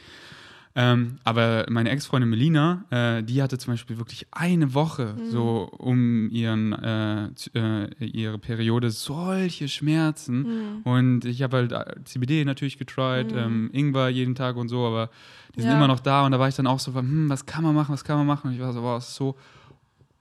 [0.76, 6.30] Ähm, aber meine Ex-Freundin Melina, äh, die hatte zum Beispiel wirklich eine Woche so um
[6.30, 10.80] ihren, äh, äh, ihre Periode solche Schmerzen.
[10.84, 15.10] Und ich habe halt äh, CBD natürlich getried, ähm, Ingwer jeden Tag und so, aber
[15.56, 15.76] die sind Ja.
[15.76, 16.24] immer noch da.
[16.24, 18.26] Und da war ich dann auch so, hm, was kann man machen, was kann man
[18.28, 18.48] machen?
[18.48, 19.36] Und ich war so, wow, es ist so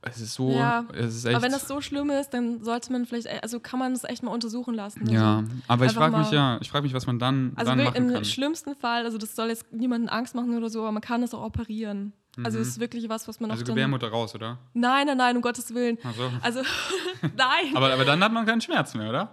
[0.01, 1.35] es ist so, Ja, es ist echt.
[1.35, 4.23] Aber wenn das so schlimm ist, dann sollte man vielleicht, also kann man das echt
[4.23, 5.01] mal untersuchen lassen.
[5.01, 7.83] Also, ja, aber ich frage mich ja, ich frage mich, was man dann, Also dann
[7.83, 8.25] machen im kann.
[8.25, 11.33] schlimmsten Fall, also das soll jetzt niemanden Angst machen oder so, aber man kann das
[11.33, 12.13] auch operieren.
[12.41, 13.75] Also es ist wirklich was, was man Also auch dann...
[13.75, 14.57] Gebärmutter raus, oder?
[14.73, 15.97] Nein, nein, nein, um Gottes Willen.
[16.03, 16.31] Ach so.
[16.41, 16.62] Also,
[17.35, 17.75] nein.
[17.75, 19.29] Aber, aber dann hat man keinen Schmerz mehr, oder?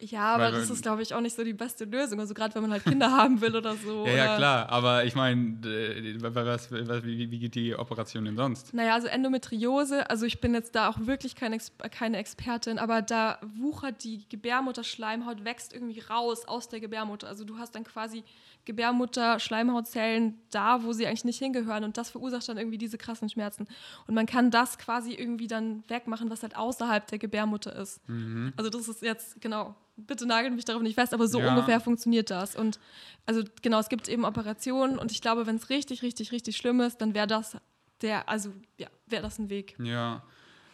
[0.00, 2.18] Ja, aber weil- das ist, glaube ich, auch nicht so die beste Lösung.
[2.20, 4.06] Also gerade wenn man halt Kinder haben will oder so.
[4.06, 4.68] Ja, ja, klar.
[4.70, 8.72] Aber ich meine, wie, wie geht die Operation denn sonst?
[8.74, 13.02] Naja, also Endometriose, also ich bin jetzt da auch wirklich keine, Ex keine Expertin, aber
[13.02, 17.28] da wuchert die Gebärmutterschleimhaut, wächst irgendwie raus aus der Gebärmutter.
[17.28, 18.24] Also du hast dann quasi
[18.64, 23.66] Gebärmutter-Schleimhautzellen da, wo sie eigentlich nicht hingehören und das verursacht dann irgendwie diese krassen Schmerzen.
[24.06, 28.06] Und man kann das quasi irgendwie dann wegmachen, was halt außerhalb der Gebärmutter ist.
[28.08, 28.52] Mhm.
[28.56, 31.48] Also das ist jetzt, genau, bitte nagelt mich darauf nicht fest, aber so Ja.
[31.50, 32.56] ungefähr funktioniert das.
[32.56, 32.78] Und
[33.26, 36.80] also genau, es gibt eben Operationen und ich glaube, wenn es richtig, richtig, richtig schlimm
[36.80, 37.56] ist, dann wäre das
[38.02, 39.76] der, also ja, wäre das ein Weg.
[39.78, 40.22] Ja.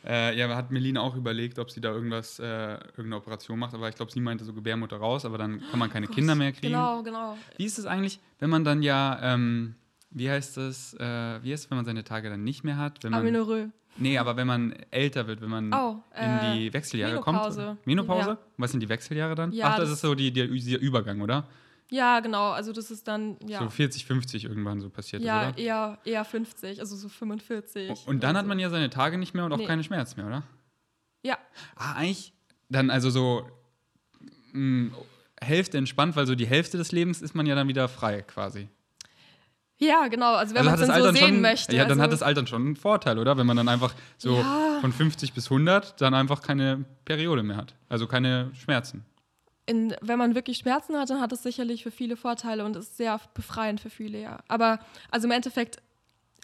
[0.07, 3.89] Äh, ja, hat Melina auch überlegt, ob sie da irgendwas, äh, irgendeine Operation macht, aber
[3.89, 6.69] ich glaube, sie meinte so Gebärmutter raus, aber dann kann man keine Kinder mehr kriegen.
[6.73, 7.37] Genau, genau.
[7.57, 9.75] Wie ist es eigentlich, wenn man dann ja, ähm,
[10.11, 13.03] wie heißt das, äh, wie ist es, wenn man seine Tage dann nicht mehr hat?
[13.03, 13.71] Wenn man, Amenorrhoe.
[13.97, 17.65] nee, aber wenn man älter wird, wenn man Oh, in äh, die Wechseljahre Menopause.
[17.67, 17.87] kommt.
[17.87, 18.29] Menopause?
[18.31, 18.39] Ja.
[18.59, 19.51] Was sind die Wechseljahre dann?
[19.53, 21.49] Ja, Ach, das, das- ist so die, die, dieser Übergang, oder?
[21.91, 22.51] Ja, genau.
[22.51, 25.59] Also das ist dann, ja, So 40, 50 irgendwann so passiert ja ist, oder?
[25.59, 28.07] eher, eher 50, also so 45.
[28.09, 29.67] Und dann hat man ja seine Tage nicht mehr und auch Nee.
[29.67, 30.43] keine Schmerzen mehr, oder?
[31.23, 31.39] Ja,
[31.77, 32.33] Ah, eigentlich
[32.69, 33.49] dann also so
[34.53, 34.91] mh,
[35.41, 38.69] Hälfte entspannt, weil so die Hälfte des Lebens ist man ja dann wieder frei quasi.
[39.79, 40.35] ja, genau.
[40.35, 41.77] Also wenn also man es dann so sehen schon, möchte.
[41.77, 43.37] Ja, dann also, hat das Altern schon einen Vorteil, oder?
[43.37, 44.79] Wenn man dann einfach so Ja.
[44.81, 47.75] von 50 bis 100 dann einfach keine Periode mehr hat.
[47.89, 49.05] Also keine Schmerzen.
[49.67, 52.97] In, wenn man wirklich Schmerzen hat, dann hat es sicherlich für viele Vorteile und ist
[52.97, 54.39] sehr befreiend für viele, ja.
[54.49, 54.79] Aber
[55.11, 55.79] also im Endeffekt,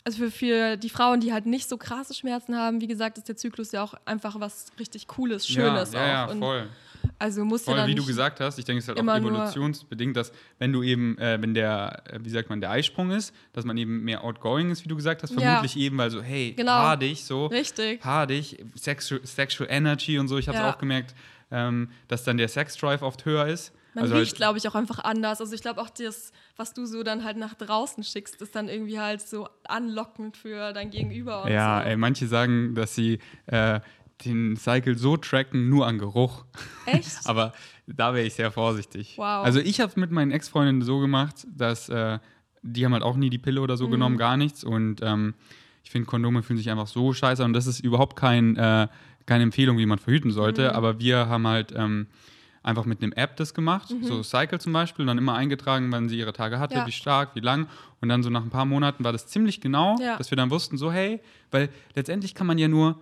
[0.04, 3.28] also für, für die Frauen, die halt nicht so krasse Schmerzen haben, wie gesagt, ist
[3.28, 6.68] der Zyklus ja auch einfach was richtig Cooles, Schönes ja, ja, ja, voll.
[7.20, 10.16] also muss ja dann wie du gesagt hast, ich denke, es ist halt auch evolutionsbedingt,
[10.16, 13.64] dass wenn du eben, äh, wenn der, äh, wie sagt man, der Eisprung ist, dass
[13.64, 15.40] man eben mehr outgoing ist, wie du gesagt hast, Ja.
[15.40, 16.96] vermutlich eben, weil so, hey, Genau.
[16.96, 18.00] dich so, Richtig.
[18.00, 20.70] paar dich, sexual, sexual energy und so, ich habe es Ja.
[20.72, 21.14] auch gemerkt,
[21.52, 23.72] ähm, dass dann der Sex-Drive oft höher ist.
[23.94, 25.40] Man also riecht, halt, glaube ich, auch einfach anders.
[25.40, 28.68] Also ich glaube auch das, was du so dann halt nach draußen schickst, ist dann
[28.68, 31.44] irgendwie halt so anlockend für dein Gegenüber.
[31.44, 31.88] Und ja, so.
[31.90, 33.80] ey, manche sagen, dass sie äh,
[34.24, 36.44] den Cycle so tracken, nur an Geruch.
[36.86, 37.10] Echt?
[37.26, 37.52] Aber
[37.86, 39.14] da wäre ich sehr vorsichtig.
[39.18, 39.44] Wow.
[39.44, 42.18] Also ich habe es mit meinen Ex-Freundinnen so gemacht, dass äh,
[42.62, 43.90] die haben halt auch nie die Pille oder so Mhm.
[43.92, 44.64] genommen, gar nichts.
[44.64, 45.34] Und ähm,
[45.84, 47.50] ich finde, Kondome fühlen sich einfach so scheiße an.
[47.50, 48.86] Und das ist überhaupt kein, äh,
[49.26, 50.62] keine Empfehlung, wie man verhüten sollte.
[50.70, 50.76] Mhm.
[50.76, 52.06] Aber wir haben halt ähm,
[52.62, 56.08] einfach mit einem App das gemacht, so Cycle zum Beispiel, und dann immer eingetragen, wann
[56.08, 56.80] sie ihre Tage hatte, Mhm.
[56.82, 56.86] Ja.
[56.86, 57.66] wie stark, wie lang.
[58.00, 60.16] Und dann so nach ein paar Monaten war das ziemlich genau, Ja.
[60.16, 63.00] dass wir dann wussten, so hey, weil letztendlich kann man ja nur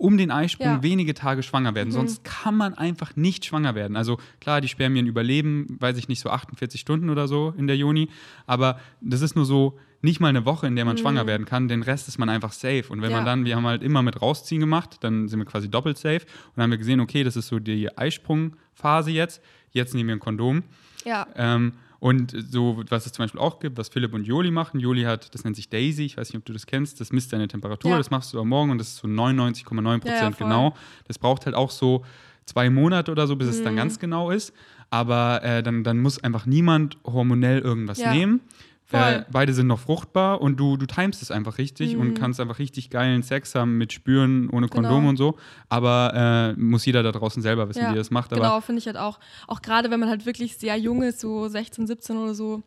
[0.00, 0.76] um den Eisprung Ja.
[0.78, 0.82] Mhm.
[0.82, 1.90] wenige Tage schwanger werden.
[1.92, 3.96] Sonst kann man einfach nicht schwanger werden.
[3.96, 7.76] Also klar, die Spermien überleben, weiß ich nicht, so 48 Stunden oder so in der
[7.76, 8.08] Juni.
[8.46, 11.68] Aber das ist nur so nicht mal eine Woche, in der man schwanger werden kann.
[11.68, 12.84] Den Rest ist man einfach safe.
[12.88, 13.26] Und wenn man Mhm.
[13.26, 13.32] Ja.
[13.32, 16.20] dann, wir haben halt immer mit rausziehen gemacht, dann sind wir quasi doppelt safe.
[16.24, 19.42] Und dann haben wir gesehen, okay, das ist so die Eisprungphase jetzt.
[19.72, 20.62] Jetzt nehmen wir ein Kondom.
[21.04, 21.26] ja.
[21.36, 24.80] Ähm, und so, was es zum Beispiel auch gibt, was Philipp und Joli machen.
[24.80, 27.32] Joli hat, das nennt sich Daisy, ich weiß nicht, ob du das kennst, das misst
[27.32, 27.98] deine Temperatur, Ja.
[27.98, 30.46] das machst du am Morgen und das ist so 99,9 Ja, ja, Prozent voll.
[30.46, 30.74] genau.
[31.06, 32.04] Das braucht halt auch so
[32.46, 33.78] zwei Monate oder so, bis es dann Mhm.
[33.78, 34.52] ganz genau ist.
[34.88, 38.40] Aber äh, dann, dann muss einfach niemand hormonell irgendwas Ja, nehmen.
[38.92, 42.58] Äh, beide sind noch fruchtbar und du, du timest es einfach richtig und kannst einfach
[42.58, 44.96] richtig geilen Sex haben mit Spüren, ohne Kondom Mhm.
[44.98, 45.08] Genau.
[45.10, 45.38] und so.
[45.68, 48.32] Aber äh, muss jeder da draußen selber wissen, Ja, wie er das macht.
[48.32, 49.20] Aber genau, finde ich halt auch.
[49.46, 52.62] Auch gerade wenn man halt wirklich sehr jung ist, so 16, 17 oder so.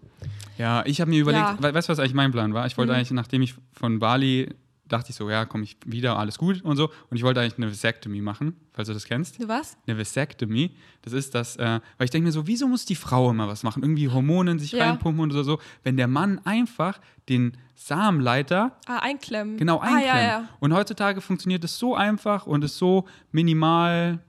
[0.57, 1.57] Ja, ich habe mir überlegt, Ja.
[1.59, 2.65] we weißt du, was eigentlich mein Plan war?
[2.67, 2.97] Ich wollte Mhm.
[2.99, 4.49] eigentlich, nachdem ich von Bali
[4.87, 6.89] dachte ich so, ja, komme ich wieder, alles gut und so.
[7.09, 9.41] Und ich wollte eigentlich eine Vasectomy machen, falls du das kennst.
[9.41, 9.77] Du was?
[9.87, 13.29] Eine Vasectomy, das ist das, äh, weil ich denke mir so, wieso muss die Frau
[13.31, 13.81] immer was machen?
[13.83, 14.85] Irgendwie Hormonen sich Ja.
[14.89, 15.59] reinpumpen oder so.
[15.83, 19.57] Wenn der Mann einfach den Samenleiter Ah, einklemmen.
[19.57, 20.05] genau ah, einklemmt.
[20.07, 20.49] ja, ja.
[20.59, 24.19] Und heutzutage funktioniert es so einfach und ist so minimal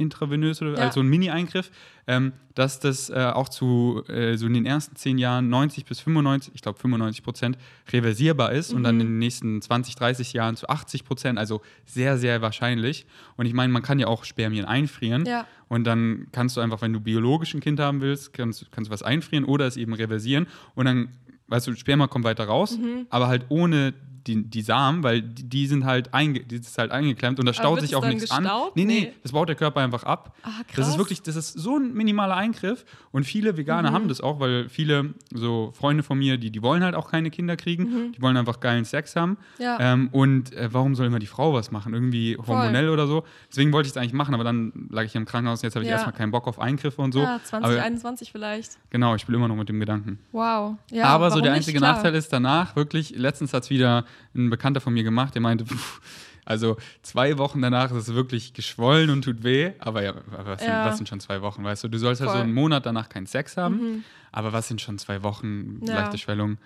[0.00, 0.78] intravenös oder Ja.
[0.86, 1.70] also ein Mini-Eingriff,
[2.06, 6.00] ähm, dass das äh, auch zu äh, so in den ersten zehn Jahren 90 bis
[6.00, 7.58] 95, ich glaube 95 Prozent
[7.92, 9.00] reversierbar ist und dann Mhm.
[9.02, 13.06] in den nächsten 20, 30 Jahren zu 80 Prozent, also sehr, sehr wahrscheinlich.
[13.36, 15.46] Und ich meine, man kann ja auch Spermien einfrieren Ja.
[15.68, 18.92] und dann kannst du einfach, wenn du biologisch ein Kind haben willst, kannst, kannst du
[18.92, 21.08] was einfrieren oder es eben reversieren und dann,
[21.48, 23.06] weißt du, Sperma kommt weiter raus, Mhm.
[23.10, 23.92] aber halt ohne
[24.26, 27.52] die, die Samen, weil die, die sind halt, einge, die ist halt eingeklemmt und da
[27.52, 28.42] staut sich auch nichts an.
[28.44, 28.76] gestaut?
[28.76, 29.12] Nee, nee, Nee.
[29.22, 30.36] das baut der Körper einfach ab.
[30.42, 30.88] Das krass.
[30.88, 33.94] ist wirklich, das ist so ein minimaler Eingriff und viele Veganer Mhm.
[33.94, 37.30] haben das auch, weil viele so Freunde von mir, die, die wollen halt auch keine
[37.30, 39.32] Kinder kriegen, die wollen einfach geilen Sex haben.
[39.58, 39.62] Mhm.
[39.64, 39.78] Ja.
[39.80, 41.94] Ähm, und äh, warum soll immer die Frau was machen?
[41.94, 43.24] Irgendwie hormonell oder so.
[43.50, 45.84] Deswegen wollte ich es eigentlich machen, aber dann lag ich im Krankenhaus und jetzt habe
[45.84, 45.96] ich Ja.
[45.96, 47.20] erstmal keinen Bock auf Eingriffe und so.
[47.20, 48.78] ja, aber 2021 vielleicht.
[48.90, 50.18] genau, ich spiele immer noch mit dem Gedanken.
[50.32, 50.76] Wow.
[50.90, 51.80] Ja, aber so der einzige.
[51.80, 55.64] Nachteil ist danach, wirklich, letztens hat es wieder ein Bekannter von mir gemacht, der meinte,
[55.66, 56.00] pff,
[56.44, 59.72] also zwei Wochen danach ist es wirklich geschwollen und tut weh.
[59.78, 60.84] Aber ja, was, Sind, Ja.
[60.86, 61.88] was sind schon zwei Wochen, weißt du?
[61.88, 62.44] Du sollst halt so Voll.
[62.44, 62.48] Mhm.
[62.50, 65.94] einen Monat danach keinen Sex haben, aber was sind schon zwei Wochen Ja.
[65.94, 66.58] leichte Schwellung?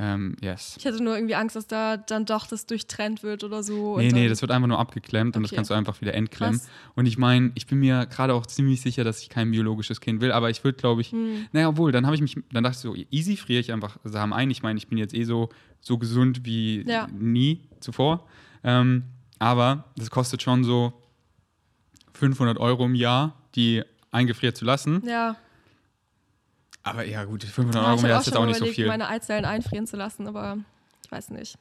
[0.00, 0.76] Ähm, yes.
[0.78, 3.98] Ich hatte nur irgendwie Angst, dass da dann doch das durchtrennt wird oder so.
[3.98, 5.56] Nee, nee, das wird einfach nur abgeklemmt und das Okay.
[5.56, 6.60] kannst du einfach wieder entklemmen.
[6.60, 6.68] Krass.
[6.94, 10.20] Und ich meine, ich bin mir gerade auch ziemlich sicher, dass ich kein biologisches Kind
[10.20, 11.46] will, aber ich würde, glaube ich, Hm.
[11.52, 14.32] naja, obwohl, dann habe ich mich, dann dachte ich so, easy friere ich einfach Samen
[14.32, 14.50] ein.
[14.50, 15.48] Ich meine, ich bin jetzt eh so,
[15.80, 17.08] so gesund wie Ja.
[17.12, 18.24] nie zuvor.
[18.62, 19.02] Ähm,
[19.40, 20.92] aber das kostet schon so
[22.14, 25.02] 500 Euro im Jahr, die eingefriert zu lassen.
[25.06, 25.36] Ja,
[26.90, 28.86] Aber ja, gut, 500 ja Euro auch ist jetzt auch nicht so überlegt, viel.
[28.88, 30.58] meine Eizellen einfrieren zu lassen, aber
[31.04, 31.56] ich weiß nicht.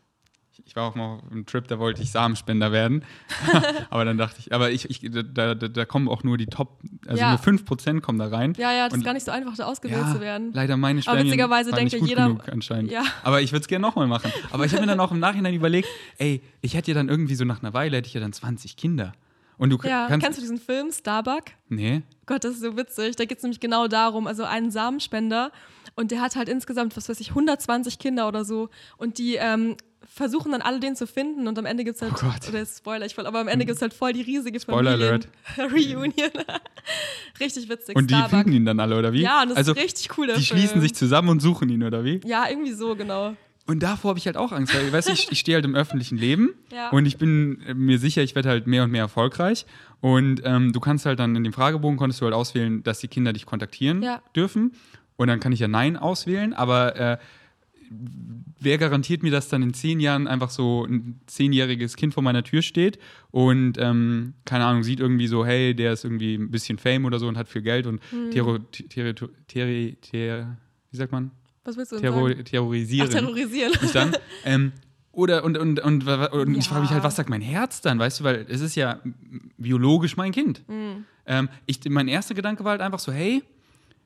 [0.65, 3.03] Ich war auch mal auf einem Trip, da wollte ich Samenspender werden.
[3.91, 6.79] aber dann dachte ich, aber ich, ich da, da, da kommen auch nur die Top,
[7.05, 7.29] also Ja.
[7.29, 8.53] nur 5% kommen da rein.
[8.57, 10.51] Ja, ja, das ist gar nicht so einfach, da ausgewählt Ja, zu werden.
[10.53, 12.91] leider meine Aber Spermien witzigerweise waren denkt nicht ja gut jeder- genug anscheinend.
[12.91, 13.03] Ja.
[13.23, 14.31] Aber ich würde es gerne nochmal machen.
[14.51, 15.87] Aber ich habe mir dann auch im Nachhinein überlegt,
[16.17, 18.77] ey, ich hätte ja dann irgendwie so nach einer Weile, hätte ich ja dann 20
[18.77, 19.13] Kinder.
[19.57, 20.23] Und du Ja, kannst...
[20.25, 21.43] kennst du diesen Film Starbuck?
[21.69, 23.15] nee, Gott, das ist so witzig.
[23.15, 25.51] Da geht es nämlich genau darum, also einen Samenspender
[25.95, 29.75] und der hat halt insgesamt, was weiß ich, 120 Kinder oder so und die ähm,
[30.13, 32.47] versuchen dann alle den zu finden und am Ende gibt es halt, Oh Gott.
[32.49, 35.25] oder spoiler ich voll, aber am Ende gibt es halt voll die riesige Spoiler Familien
[35.57, 36.31] Reunion.
[37.39, 37.95] Richtig witzig.
[37.95, 38.39] und die Starbuck.
[38.39, 39.21] finden ihn dann alle, oder wie?
[39.21, 40.27] Ja, und das also, ist richtig cool.
[40.27, 40.81] die schließen Film.
[40.81, 42.19] sich zusammen und suchen ihn, oder wie?
[42.25, 43.35] Ja, irgendwie so, genau.
[43.67, 46.17] Und davor habe ich halt auch Angst, weil, weißt ich, ich stehe halt im öffentlichen
[46.17, 46.89] Leben Ja.
[46.91, 49.65] und ich bin mir sicher, ich werde halt mehr und mehr erfolgreich.
[49.99, 53.07] Und ähm, du kannst halt dann in dem Fragebogen konntest du halt auswählen, dass die
[53.09, 54.21] Kinder dich kontaktieren Ja.
[54.35, 54.71] dürfen.
[55.17, 57.17] Und dann kann ich ja Nein auswählen, aber äh,
[58.59, 62.43] wer garantiert mir, dass dann in zehn Jahren einfach so ein zehnjähriges Kind vor meiner
[62.43, 62.99] Tür steht
[63.31, 67.19] und, ähm, keine Ahnung, sieht irgendwie so, hey, der ist irgendwie ein bisschen Fame oder
[67.19, 68.31] so und hat viel Geld und Hm.
[68.31, 69.13] terror, terror,
[69.47, 70.57] terror, terror,
[70.91, 71.31] wie sagt man?
[71.67, 72.45] Was willst du denn Terror, sagen?
[72.45, 73.73] terrorisieren Ach, terrorisieren.
[73.81, 74.15] mich dann.
[74.45, 74.71] ähm,
[75.11, 76.69] oder und, und, und, und ich Ja.
[76.69, 78.99] frage mich halt, was sagt mein Herz dann, weißt du, weil es ist ja
[79.57, 80.67] biologisch mein Kind.
[80.69, 81.05] Mhm.
[81.25, 83.43] Ähm, ich, mein erster Gedanke war halt einfach so, hey,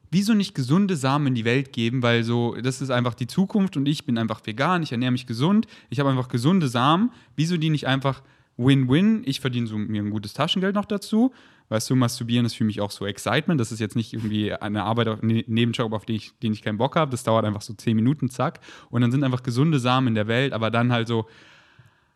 [0.10, 3.78] wieso nicht gesunde Samen in die Welt geben, weil so, das ist einfach die Zukunft
[3.78, 7.58] und ich bin einfach vegan, ich ernähre mich gesund, ich habe einfach gesunde Samen, wieso
[7.58, 8.22] die nicht einfach
[8.58, 11.34] Win-Win, ich verdiene so mir ein gutes Taschengeld noch dazu,
[11.70, 14.84] weißt du, masturbieren ist für mich auch so Excitement, das ist jetzt nicht irgendwie eine
[14.84, 17.62] Arbeit, auf, ne, Nebenjob, auf den ich, den ich keinen Bock habe, das dauert einfach
[17.62, 18.60] so zehn Minuten, zack,
[18.90, 21.28] und dann sind einfach gesunde Samen in der Welt, aber dann halt so,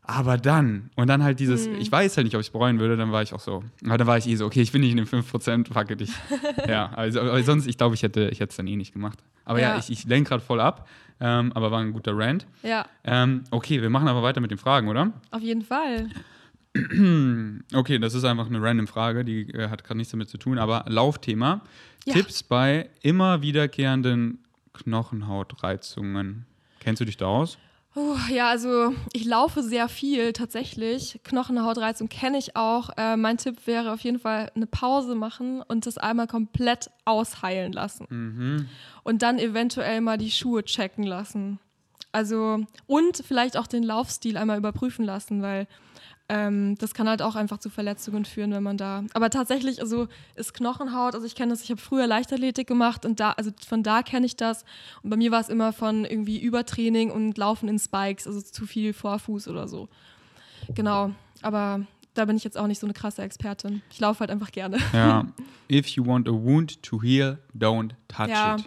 [0.07, 1.75] aber dann, und dann halt dieses, Mhm.
[1.79, 3.97] ich weiß halt nicht, ob ich es bereuen würde, dann war ich auch so, aber
[3.97, 6.11] dann war ich eh so, okay, ich bin nicht in den 5%, fuck it, ich,
[6.67, 9.19] ja, also aber sonst, ich glaube, ich hätte ich es dann eh nicht gemacht.
[9.45, 9.77] Aber ja, Ja.
[9.77, 10.87] ich, ich lenke gerade voll ab,
[11.19, 12.45] ähm, aber war ein guter Rant.
[12.63, 15.11] Ja, Ähm, okay, wir machen aber weiter mit den Fragen, oder?
[15.31, 16.07] auf jeden Fall.
[17.73, 20.57] Okay, das ist einfach eine random Frage, die äh, hat gerade nichts damit zu tun,
[20.57, 21.61] aber Laufthema.
[22.05, 22.13] Ja.
[22.13, 24.39] Tipps bei immer wiederkehrenden
[24.73, 26.45] Knochenhautreizungen.
[26.81, 27.57] Kennst du dich da aus?
[27.95, 31.21] Uh, ja, also ich laufe sehr viel tatsächlich.
[31.23, 32.89] Knochenhautreizung kenne ich auch.
[32.97, 37.71] Äh, mein Tipp wäre auf jeden Fall eine Pause machen und das einmal komplett ausheilen
[37.71, 38.05] lassen.
[38.09, 38.69] Mhm.
[39.03, 41.59] Und dann eventuell mal die Schuhe checken lassen.
[42.11, 45.67] Also, und vielleicht auch den Laufstil einmal überprüfen lassen, weil
[46.27, 49.03] ähm, das kann halt auch einfach zu Verletzungen führen, wenn man da.
[49.13, 53.19] Aber tatsächlich, also ist Knochenhaut, also ich kenne das, ich habe früher Leichtathletik gemacht und
[53.19, 54.65] da, also von da kenne ich das.
[55.03, 58.65] Und bei mir war es immer von irgendwie Übertraining und Laufen in Spikes, also zu
[58.65, 59.87] viel Vorfuß oder so.
[60.73, 61.11] Genau.
[61.41, 61.81] Aber
[62.15, 63.81] da bin ich jetzt auch nicht so eine krasse Expertin.
[63.91, 64.77] Ich laufe halt einfach gerne.
[64.93, 65.25] Ja.
[65.71, 68.55] If you want a wound to heal, don't touch Ja.
[68.55, 68.65] it.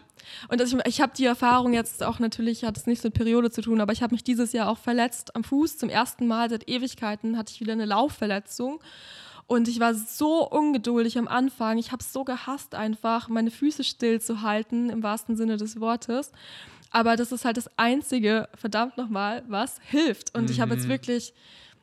[0.49, 3.63] Und ich, ich habe die Erfahrung jetzt auch natürlich, hat es nichts mit Periode zu
[3.63, 5.79] tun, aber ich habe mich dieses Jahr auch verletzt am Fuß.
[5.79, 8.81] Zum ersten Mal seit Ewigkeiten hatte ich wieder eine Laufverletzung.
[9.47, 11.79] Und ich war so ungeduldig am Anfang.
[11.79, 15.81] Ich habe es so gehasst, einfach meine Füße still zu halten, im wahrsten Sinne des
[15.81, 16.33] Wortes.
[16.91, 20.37] Aber das ist halt das Einzige, verdammt nochmal, was hilft.
[20.37, 21.33] Und ich habe jetzt wirklich,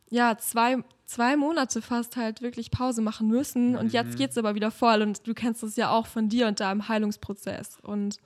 [0.09, 3.75] ja, zwei, zwei Monate fast halt wirklich Pause machen müssen.
[3.75, 5.01] Und jetzt geht es aber wieder voll.
[5.01, 7.79] Und du kennst das ja auch von dir und deinem Heilungsprozess.
[7.81, 8.19] Und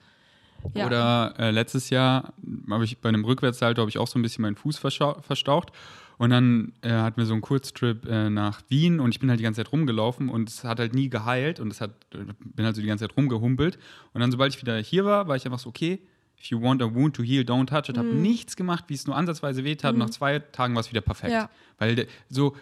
[0.74, 0.86] ja.
[0.86, 2.32] Oder äh, letztes Jahr
[2.70, 5.72] habe ich bei einem Rückwärtssalto habe ich auch so ein bisschen meinen Fuß verstaucht
[6.18, 9.40] und dann äh, hatten wir so einen Kurztrip äh, nach Wien und ich bin halt
[9.40, 12.66] die ganze Zeit rumgelaufen und es hat halt nie geheilt und es hat äh, bin
[12.66, 13.78] halt so die ganze Zeit rumgehumpelt
[14.12, 16.00] und dann sobald ich wieder hier war, war ich einfach so okay,
[16.40, 17.98] if you want a wound to heal, don't touch it.
[17.98, 19.92] Habe nichts gemacht, wie es nur ansatzweise weht hat.
[19.92, 21.32] Und nach zwei Tagen war es wieder perfekt.
[21.32, 21.38] Mhm.
[21.38, 21.50] Ja.
[21.78, 22.56] Weil der, so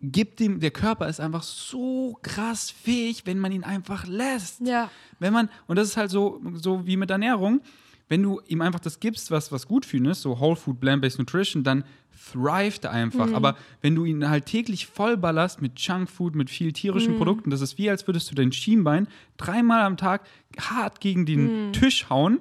[0.00, 4.60] gibt dem, der Körper ist einfach so krass fähig, wenn man ihn einfach lässt.
[4.60, 4.90] Ja.
[5.18, 7.60] Wenn man, und das ist halt so, so wie mit Ernährung,
[8.08, 10.80] wenn du ihm einfach das gibst, was, was gut für ihn ist, so Whole Food,
[10.80, 11.84] Plant-Based Nutrition, dann
[12.32, 13.28] thrived er einfach.
[13.28, 13.34] Mhm.
[13.34, 16.74] Aber wenn du ihn halt täglich vollballerst mit Junkfood, mit viel Mhm.
[16.74, 19.06] tierischen Produkten, das ist wie, als würdest du dein Schienbein
[19.38, 20.26] dreimal am Tag
[20.60, 21.72] hart gegen den Mhm.
[21.72, 22.40] Tisch hauen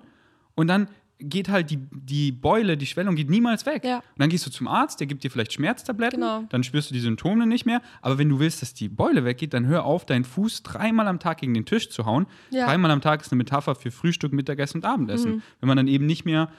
[0.56, 0.88] und dann
[1.24, 3.84] geht halt die, die Beule, die Schwellung geht niemals weg.
[3.84, 3.98] Ja.
[3.98, 6.46] Und dann gehst du zum Arzt, der gibt dir vielleicht Schmerztabletten, Genau.
[6.50, 7.82] dann spürst du die Symptome nicht mehr.
[8.02, 11.20] Aber wenn du willst, dass die Beule weggeht, dann hör auf, deinen Fuß dreimal am
[11.20, 12.26] Tag gegen den Tisch zu hauen.
[12.50, 12.66] Ja.
[12.66, 15.32] Dreimal am Tag ist eine Metapher für Frühstück, Mittagessen und Abendessen.
[15.36, 15.42] Mhm.
[15.60, 16.50] Wenn man dann eben nicht mehr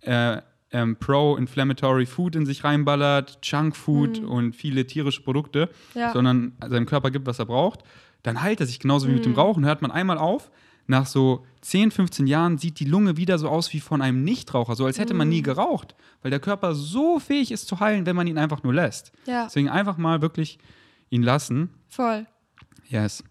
[0.00, 6.00] äh, ähm, Pro-Inflammatory Food in sich reinballert, Junkfood und viele tierische Produkte, Mhm.
[6.00, 6.12] Ja.
[6.14, 7.80] sondern seinem Körper gibt, was er braucht,
[8.22, 9.32] dann heilt er sich genauso wie mit Mhm.
[9.32, 9.64] dem Rauchen.
[9.66, 10.50] Hört man einmal auf,
[10.88, 14.74] nach so 10, 15 Jahren sieht die Lunge wieder so aus wie von einem Nichtraucher,
[14.74, 18.16] so als hätte man nie geraucht, weil der Körper so fähig ist zu heilen, wenn
[18.16, 19.12] man ihn einfach nur lässt.
[19.26, 19.44] Ja.
[19.44, 20.58] Deswegen einfach mal wirklich
[21.10, 21.70] ihn lassen.
[21.88, 22.26] Voll.
[22.88, 23.22] Yes.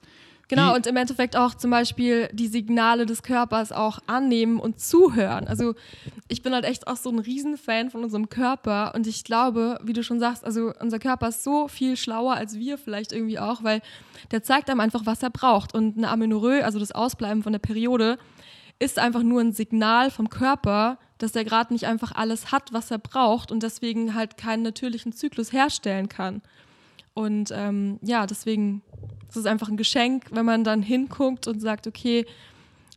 [0.49, 5.45] Genau, und im Endeffekt auch zum Beispiel die Signale des Körpers auch annehmen und zuhören.
[5.45, 5.75] Also
[6.29, 9.91] ich bin halt echt auch so ein Riesenfan von unserem Körper und ich glaube, wie
[9.91, 13.63] du schon sagst, also unser Körper ist so viel schlauer als wir vielleicht irgendwie auch,
[13.63, 13.81] weil
[14.31, 15.73] der zeigt einem einfach, was er braucht.
[15.73, 18.17] Und eine Amenorrhoe, also das Ausbleiben von der Periode,
[18.79, 22.91] ist einfach nur ein Signal vom Körper, dass er gerade nicht einfach alles hat, was
[22.91, 26.41] er braucht und deswegen halt keinen natürlichen Zyklus herstellen kann.
[27.13, 28.83] Und ähm, ja, deswegen
[29.29, 32.25] ist es einfach ein Geschenk, wenn man dann hinguckt und sagt, okay,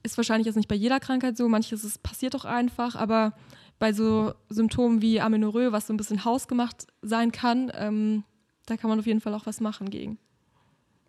[0.02, 3.34] ist wahrscheinlich jetzt nicht bei jeder Krankheit so, manches ist, passiert doch einfach, aber
[3.78, 8.24] bei so Symptomen wie Amenorrhoe, was so ein bisschen hausgemacht sein kann, ähm,
[8.66, 10.18] da kann man auf jeden Fall auch was machen gegen.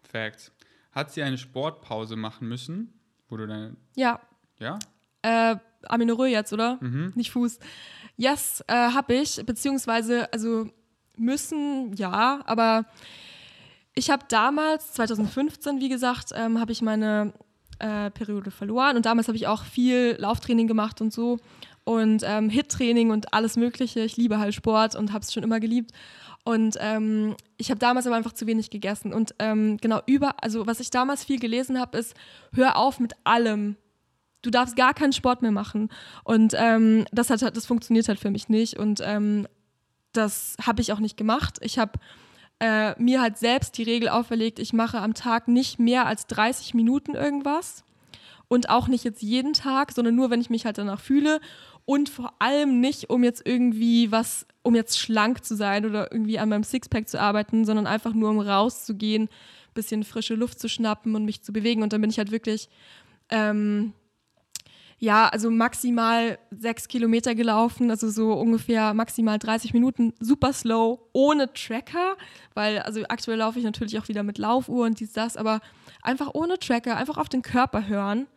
[0.10, 0.52] Facts.
[0.92, 2.94] Hat sie eine Sportpause machen müssen,
[3.30, 4.20] wo du deine, Ja,
[4.60, 4.80] ja?
[5.22, 6.78] Äh, Amenorrhoe jetzt, oder?
[6.82, 7.14] Mhm.
[7.16, 7.60] Nicht Fuß.
[8.18, 10.70] Yes, äh, habe ich, beziehungsweise, also
[11.18, 12.86] müssen, ja, aber
[13.96, 17.34] ich habe damals, 2015, wie gesagt, ähm, habe ich meine
[17.80, 21.40] äh, Periode verloren und damals habe ich auch viel Lauftraining gemacht und so
[21.84, 24.02] und ähm, Hit-Training und alles Mögliche.
[24.02, 25.92] Ich liebe halt Sport und habe es schon immer geliebt.
[26.44, 29.14] Und ähm, ich habe damals aber einfach zu wenig gegessen.
[29.14, 32.16] Und ähm, genau über, also was ich damals viel gelesen habe, ist,
[32.54, 33.78] hör auf mit allem.
[34.42, 35.90] Du darfst gar keinen Sport mehr machen.
[36.24, 38.78] Und ähm, das, hat, das funktioniert halt für mich nicht.
[38.78, 39.48] Und ähm,
[40.14, 41.58] das habe ich auch nicht gemacht.
[41.62, 41.94] Ich habe
[42.62, 46.76] äh, mir halt selbst die Regel auferlegt, ich mache am Tag nicht mehr als 30
[46.76, 47.84] Minuten irgendwas.
[48.48, 51.40] Und auch nicht jetzt jeden Tag, sondern nur, wenn ich mich halt danach fühle.
[51.86, 56.38] Und vor allem nicht, um jetzt irgendwie was, um jetzt schlank zu sein oder irgendwie
[56.38, 59.30] an meinem Sixpack zu arbeiten, sondern einfach nur, um rauszugehen,
[59.74, 61.82] bisschen frische Luft zu schnappen und mich zu bewegen.
[61.82, 62.70] Und dann bin ich halt wirklich,
[63.30, 63.94] ähm,
[65.02, 71.52] ja, also maximal sechs Kilometer gelaufen, also so ungefähr maximal 30 Minuten, super slow, ohne
[71.54, 72.16] Tracker,
[72.54, 75.60] weil also aktuell laufe ich natürlich auch wieder mit Laufuhr und dies, das, aber
[76.04, 78.28] einfach ohne Tracker, einfach auf den Körper hören.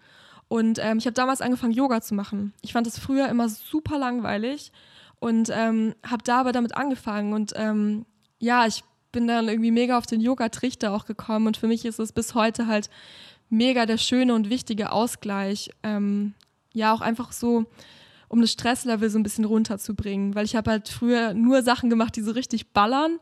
[0.49, 2.55] Und ähm, ich habe damals angefangen, Yoga zu machen.
[2.63, 4.73] Ich fand das früher immer super langweilig
[5.21, 7.35] und ähm, habe da aber damit angefangen.
[7.35, 8.07] Und ähm,
[8.39, 11.47] ja, ich bin dann irgendwie mega auf den Yoga-Trichter auch gekommen.
[11.47, 12.89] Und für mich ist es bis heute halt
[13.51, 15.71] mega der schöne und wichtige Ausgleich.
[15.83, 16.33] Ähm,
[16.75, 17.65] ja, auch einfach so,
[18.29, 20.35] um das Stresslevel so ein bisschen runterzubringen.
[20.35, 23.19] Weil ich habe halt früher nur Sachen gemacht, die so richtig ballern.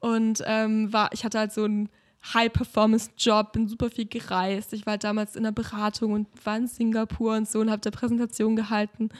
[0.00, 1.88] Und ähm, war, ich hatte halt so einen
[2.32, 4.72] High-Performance-Job, bin super viel gereist.
[4.72, 7.82] Ich war halt damals in der Beratung und war in Singapur und so und habe
[7.82, 9.10] da Präsentation gehalten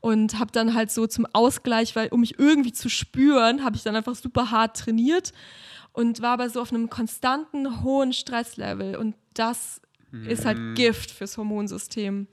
[0.00, 3.84] und habe dann halt so zum Ausgleich, weil um mich irgendwie zu spüren, habe ich
[3.84, 5.32] dann einfach super hart trainiert
[5.92, 9.80] und war aber so auf einem konstanten hohen Stresslevel und das
[10.26, 12.26] ist halt Gift fürs Hormonsystem.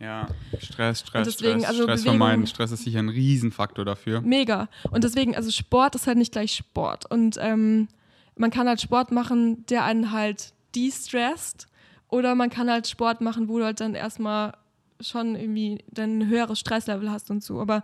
[0.00, 0.28] Ja,
[0.60, 2.46] Stress, Stress, deswegen, Stress, also Stress Bewegung- vermeiden.
[2.46, 4.20] Stress ist sicher ein Riesenfaktor dafür.
[4.20, 4.68] Mega.
[4.92, 7.10] Und deswegen, also Sport ist halt nicht gleich Sport.
[7.10, 7.88] Und ähm,
[8.36, 11.66] man kann halt Sport machen, der einen halt de-stresst.
[12.08, 14.56] Oder man kann halt Sport machen, wo du halt dann erstmal
[15.00, 17.60] schon irgendwie dann ein höheres Stresslevel hast und so.
[17.60, 17.82] Aber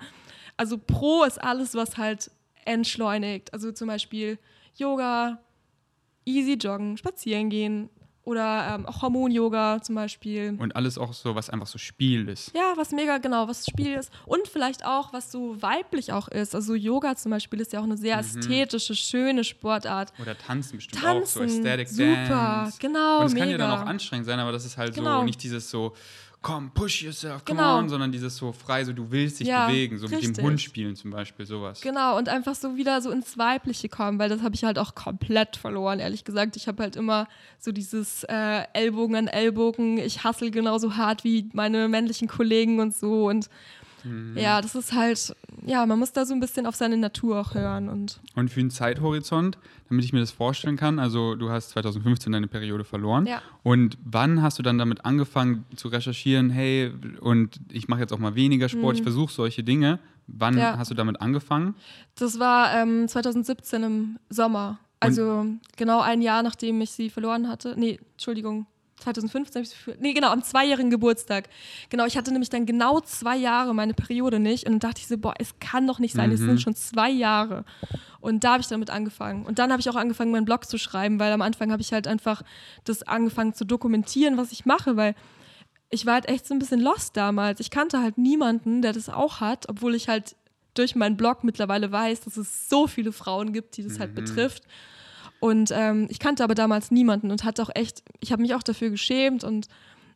[0.56, 2.30] also Pro ist alles, was halt
[2.64, 3.52] entschleunigt.
[3.52, 4.38] Also zum Beispiel
[4.76, 5.40] Yoga,
[6.24, 7.90] easy joggen, spazieren gehen
[8.24, 10.56] oder ähm, auch Hormon-Yoga zum Beispiel.
[10.58, 12.52] Und alles auch so, was einfach so Spiel ist.
[12.54, 14.10] Ja, was mega genau, was Spiel ist.
[14.26, 16.54] Und vielleicht auch, was so weiblich auch ist.
[16.54, 20.12] Also Yoga zum Beispiel ist ja auch eine sehr ästhetische, schöne Sportart.
[20.20, 22.78] Oder tanzen bestimmt Tanzen, auch, so Aesthetic super, Dance.
[22.80, 25.18] genau, Und es kann ja dann auch anstrengend sein, aber das ist halt Genau.
[25.20, 25.92] so nicht dieses so
[26.44, 27.78] komm, push yourself, come Genau.
[27.78, 30.34] on, sondern dieses so frei, so du willst dich Ja, bewegen, so mit richtig.
[30.36, 31.80] dem Hund spielen zum Beispiel, sowas.
[31.80, 34.94] Genau, und einfach so wieder so ins Weibliche kommen, weil das habe ich halt auch
[34.94, 36.54] komplett verloren, ehrlich gesagt.
[36.56, 37.28] Ich habe halt immer
[37.58, 42.94] so dieses äh, Ellbogen an Ellbogen, ich hassel genauso hart wie meine männlichen Kollegen und
[42.94, 43.26] so.
[43.28, 43.48] Und
[44.04, 44.36] Mhm.
[44.36, 45.34] ja, das ist halt,
[45.66, 47.88] ja, man muss da so ein bisschen auf seine Natur auch hören.
[47.88, 52.32] Und Und für einen Zeithorizont, damit ich mir das vorstellen kann, also du hast 2015
[52.32, 53.26] deine Periode verloren.
[53.26, 53.40] Ja.
[53.62, 58.18] Und wann hast du dann damit angefangen zu recherchieren, hey, und ich mache jetzt auch
[58.18, 59.98] mal weniger Sport, ich versuche solche Dinge.
[60.26, 60.60] Wann Mhm.
[60.60, 60.78] Ja.
[60.78, 61.74] hast du damit angefangen?
[62.14, 64.78] das war ähm, 2017 im Sommer.
[65.00, 65.44] Also
[65.76, 67.74] genau ein Jahr, nachdem ich sie verloren hatte.
[67.76, 68.66] Nee, Entschuldigung.
[69.04, 71.48] 2015 habe ich für, nee, genau, am zweijährigen Geburtstag.
[71.90, 75.06] Genau, ich hatte nämlich dann genau zwei Jahre meine Periode nicht und dann dachte ich
[75.06, 77.64] so, boah, es kann doch nicht sein, es sind schon zwei Jahre.
[78.20, 79.44] Und da habe ich damit angefangen.
[79.44, 81.92] Und dann habe ich auch angefangen, meinen Blog zu schreiben, weil am Anfang habe ich
[81.92, 82.42] halt einfach
[82.84, 85.14] das angefangen zu dokumentieren, was ich mache, weil
[85.90, 87.60] ich war halt echt so ein bisschen lost damals.
[87.60, 90.36] Ich kannte halt niemanden, der das auch hat, obwohl ich halt
[90.74, 94.64] durch meinen Blog mittlerweile weiß, dass es so viele Frauen gibt, die das halt betrifft.
[95.44, 98.62] Und ähm, ich kannte aber damals niemanden und hatte auch echt, ich habe mich auch
[98.62, 99.68] dafür geschämt und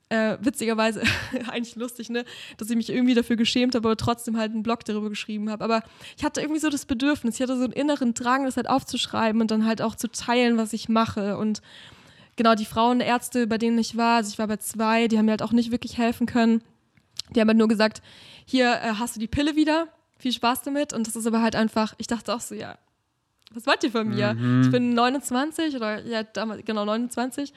[0.08, 1.02] äh, witzigerweise,
[1.48, 2.24] eigentlich lustig, ne,
[2.56, 5.62] dass ich mich irgendwie dafür geschämt habe, aber trotzdem halt einen Blog darüber geschrieben habe.
[5.62, 5.82] Aber
[6.16, 9.42] ich hatte irgendwie so das Bedürfnis, ich hatte so einen inneren Drang, das halt aufzuschreiben
[9.42, 11.36] und dann halt auch zu teilen, was ich mache.
[11.36, 11.60] Und
[12.36, 15.32] genau, die Frauenärzte, bei denen ich war, also ich war bei zwei, die haben mir
[15.32, 16.62] halt auch nicht wirklich helfen können.
[17.34, 18.00] Die haben halt nur gesagt,
[18.46, 20.94] hier äh, hast du die Pille wieder, viel Spaß damit.
[20.94, 22.78] Und das ist aber halt einfach, ich dachte auch so, ja,
[23.54, 24.36] was wollt ihr von mir?
[24.62, 27.52] Ich bin 29 oder ja, damals, genau 29.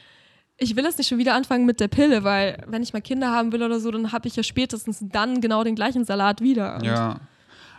[0.57, 3.31] Ich will jetzt nicht schon wieder anfangen mit der Pille, weil wenn ich mal Kinder
[3.31, 6.75] haben will oder so, dann habe ich ja spätestens dann genau den gleichen Salat wieder.
[6.75, 7.19] Und Ja.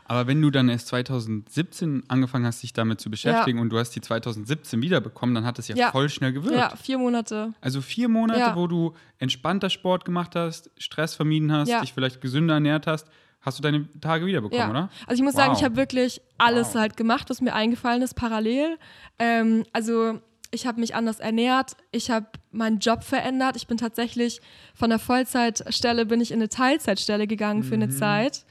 [0.04, 3.90] Aber wenn du dann erst 2017 angefangen hast, dich damit zu beschäftigen und du hast
[3.90, 5.90] die 2017 wiederbekommen, dann hat es ja, Ja.
[5.92, 6.56] voll schnell gewirkt.
[6.56, 7.54] Ja, vier Monate.
[7.60, 8.56] Also vier Monate, Ja.
[8.56, 11.80] wo du entspannter Sport gemacht hast, Stress vermieden hast, Ja.
[11.80, 13.08] dich vielleicht gesünder ernährt hast,
[13.43, 14.70] hast du deine Tage wiederbekommen, Ja.
[14.70, 14.90] oder?
[15.07, 15.59] Also ich muss sagen, Wow.
[15.59, 16.74] ich habe wirklich alles Wow.
[16.80, 18.78] halt gemacht, was mir eingefallen ist, parallel.
[19.18, 20.20] Ähm, also
[20.51, 23.57] ich habe mich anders ernährt, ich habe meinen Job verändert.
[23.57, 24.40] Ich bin tatsächlich
[24.74, 27.90] von der Vollzeitstelle bin ich in eine Teilzeitstelle gegangen für eine Mhm.
[27.93, 28.45] Zeit.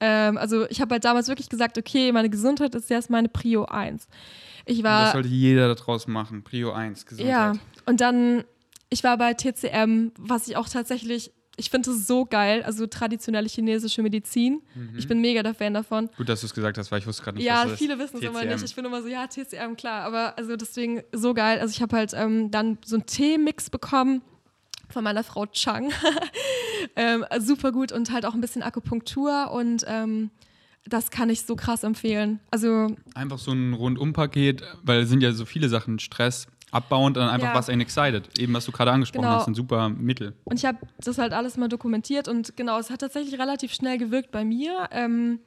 [0.00, 3.64] Ähm, also ich habe halt damals wirklich gesagt, okay, meine Gesundheit ist jetzt meine Prio
[3.66, 4.08] 1.
[4.66, 6.42] Ich Und war das sollte jeder da draußen machen.
[6.42, 7.30] Prio 1, Gesundheit.
[7.32, 7.52] ja,
[7.86, 8.42] und dann,
[8.90, 13.48] ich war bei TCM, was ich auch tatsächlich, ich finde es so geil, also traditionelle
[13.48, 14.62] chinesische Medizin.
[14.74, 14.98] Mhm.
[14.98, 16.10] Ich bin mega der Fan davon.
[16.16, 17.98] Gut, dass du es gesagt hast, weil ich wusste gerade nicht, Ja, was das viele
[17.98, 18.62] wissen es immer nicht.
[18.64, 20.02] Ich bin immer so, ja, TCM, klar.
[20.04, 21.60] Aber also deswegen so geil.
[21.60, 24.22] Also ich habe halt ähm, dann so einen Teemix bekommen
[24.90, 25.92] von meiner Frau Chang.
[26.96, 30.30] ähm, super gut und halt auch ein bisschen Akupunktur und ähm,
[30.86, 32.40] das kann ich so krass empfehlen.
[32.50, 37.28] Also Einfach so ein Rundumpaket, weil es sind ja so viele Sachen, Stress, abbauend, dann
[37.28, 37.54] einfach Ja.
[37.54, 38.38] was einen excited.
[38.38, 39.36] Eben, was du gerade angesprochen Genau.
[39.36, 40.34] hast, ein super Mittel.
[40.44, 43.96] Und ich habe das halt alles mal dokumentiert und genau, es hat tatsächlich relativ schnell
[43.98, 44.88] gewirkt bei mir.
[44.90, 45.38] Ähm,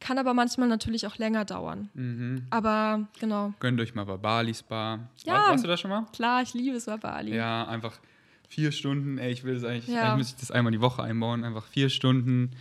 [0.00, 1.88] kann aber manchmal natürlich auch länger dauern.
[1.94, 2.46] Mhm.
[2.50, 5.00] Aber genau, Gönnt euch mal bei Bali Spa.
[5.24, 5.32] Ja.
[5.34, 6.06] War, warst du da schon mal?
[6.12, 7.34] klar, ich liebe es bei Bali.
[7.34, 7.94] Ja, einfach
[8.48, 10.02] vier Stunden, ey, ich will das eigentlich, Ja.
[10.04, 11.42] eigentlich müsste ich das einmal die Woche einbauen.
[11.44, 12.52] Einfach vier Stunden,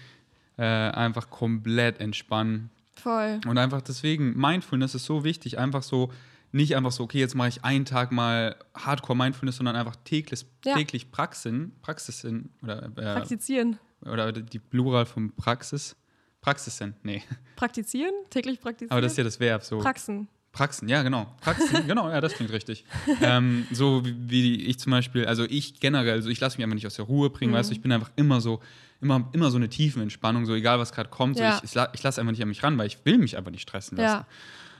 [0.57, 2.71] äh, einfach komplett entspannen.
[2.95, 3.39] Voll.
[3.47, 6.11] Und einfach deswegen, Mindfulness ist so wichtig, einfach so,
[6.51, 10.75] nicht einfach so, okay, jetzt mache ich einen Tag mal Hardcore-Mindfulness, sondern einfach täglich, Ja.
[10.75, 13.77] täglich Praxin, Praxisin, oder, äh, Praktizieren.
[14.01, 15.95] oder die Plural von Praxis.
[16.41, 17.23] Praxisen, nee.
[17.55, 18.13] Praktizieren?
[18.29, 18.91] Täglich praktizieren?
[18.91, 19.79] Aber das ist ja das Verb, so.
[19.79, 20.27] Praxen.
[20.53, 21.35] Praxen, ja, genau.
[21.41, 22.85] Praxen, genau, ja, das klingt richtig.
[23.21, 26.75] Ähm, so wie, wie ich zum Beispiel, also ich generell, also ich lasse mich einfach
[26.75, 27.57] nicht aus der Ruhe bringen, Mhm.
[27.57, 28.61] weißt du, ich bin einfach immer so,
[29.01, 31.57] immer, immer so eine Tiefenentspannung, so egal was gerade kommt, Ja.
[31.57, 33.61] so ich, ich lasse einfach nicht an mich ran, weil ich will mich einfach nicht
[33.63, 34.19] stressen lassen.
[34.21, 34.27] Ja,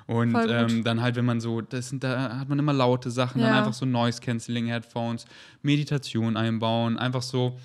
[0.08, 3.42] Und ähm, dann halt, wenn man so, das sind, da hat man immer laute Sachen,
[3.42, 3.58] dann Ja.
[3.60, 5.26] einfach so Noise Cancelling Headphones,
[5.62, 7.60] Meditation einbauen, einfach so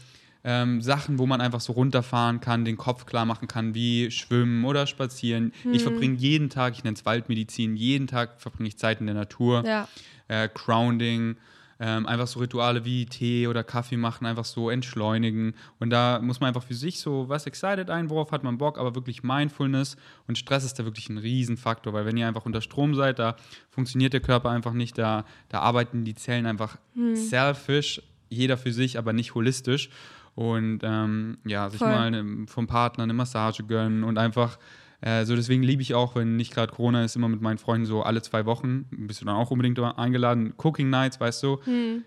[0.45, 4.65] ähm, Sachen, wo man einfach so runterfahren kann, den Kopf klar machen kann, wie schwimmen
[4.65, 5.53] oder spazieren.
[5.63, 5.73] Hm.
[5.73, 9.15] Ich verbringe jeden Tag, ich nenne es Waldmedizin, jeden Tag verbringe ich Zeit in der
[9.15, 9.87] Natur, ja,
[10.27, 11.37] äh, Grounding.
[11.81, 15.55] Ähm, einfach so Rituale wie Tee oder Kaffee machen, einfach so entschleunigen.
[15.81, 18.79] Und da muss man einfach für sich so was excited ein, worauf hat man Bock,
[18.79, 19.97] aber wirklich Mindfulness
[20.29, 23.37] und Stress ist da wirklich ein Riesenfaktor, weil wenn ihr einfach unter Strom seid, da
[23.71, 26.79] funktioniert der Körper einfach nicht, da, da arbeiten die Zellen einfach
[27.15, 29.91] selfish, jeder für sich, aber nicht holistisch.
[30.35, 31.89] Und ähm, ja, sich Voll.
[31.89, 34.59] mal eine, vom Partner eine Massage gönnen und einfach
[35.03, 37.87] äh, so deswegen liebe ich auch, wenn nicht gerade Corona ist, immer mit meinen Freunden
[37.87, 41.59] so alle zwei Wochen, bist du dann auch unbedingt eingeladen, Cooking Nights, weißt du,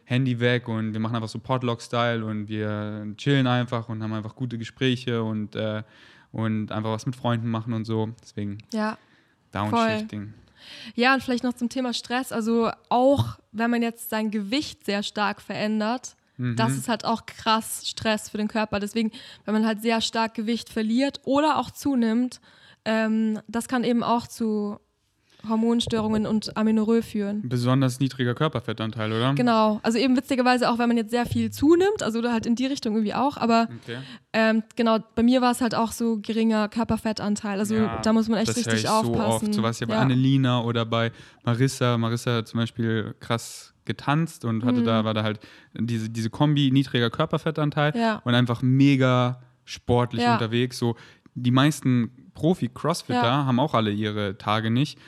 [0.06, 4.36] Handy weg und wir machen einfach so Potluck-Style und wir chillen einfach und haben einfach
[4.36, 5.84] gute Gespräche und, äh,
[6.32, 8.10] und einfach was mit Freunden machen und so.
[8.22, 8.98] Deswegen ja.
[9.52, 10.34] Downshifting.
[10.96, 12.32] Ja, und vielleicht noch zum Thema Stress.
[12.32, 17.88] Also auch wenn man jetzt sein Gewicht sehr stark verändert, Das ist halt auch krass
[17.88, 18.82] Stress für den Körper.
[18.82, 19.12] Deswegen,
[19.46, 22.42] wenn man halt sehr stark Gewicht verliert oder auch zunimmt,
[22.86, 24.78] ähm, das kann eben auch zu
[25.48, 27.48] Hormonstörungen und Amenorrhoe führen.
[27.48, 29.36] Besonders niedriger Körperfettanteil, oder?
[29.36, 32.66] Genau, also eben witzigerweise auch, wenn man jetzt sehr viel zunimmt, also halt in die
[32.66, 33.98] Richtung irgendwie auch, aber Okay.
[34.34, 38.28] ähm, genau, bei mir war es halt auch so geringer Körperfettanteil, also Ja, da muss
[38.28, 39.48] man echt richtig ich so aufpassen.
[39.50, 39.54] oft.
[39.54, 40.02] So was ja bei ja.
[40.02, 41.12] Annelina oder bei
[41.44, 41.98] Marissa.
[42.00, 45.40] Marissa hat zum Beispiel krass getanzt und hatte da, war da halt
[45.76, 48.00] diese, diese Kombi niedriger Körperfettanteil Mhm.
[48.00, 48.22] Ja.
[48.26, 50.80] und einfach mega sportlich unterwegs.
[50.80, 50.96] So
[51.36, 53.46] die meisten Profi-Crossfitter Ja.
[53.46, 55.00] haben auch alle ihre Tage nicht.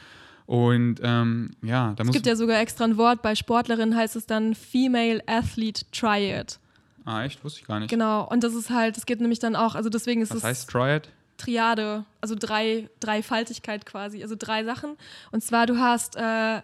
[0.48, 4.16] Und ähm, ja, da Es muss gibt ja sogar extra ein Wort, bei Sportlerinnen heißt
[4.16, 6.60] es dann Female Athlete Triad.
[7.06, 7.44] Ah, echt?
[7.44, 7.90] Wusste ich gar nicht.
[7.90, 10.44] Genau, und das ist halt, es geht nämlich dann auch, also deswegen ist Was es
[10.44, 11.10] heißt Triad?
[11.38, 14.96] Triade, also drei, Dreifaltigkeit quasi, also drei Sachen.
[15.32, 16.62] Und zwar, du hast äh,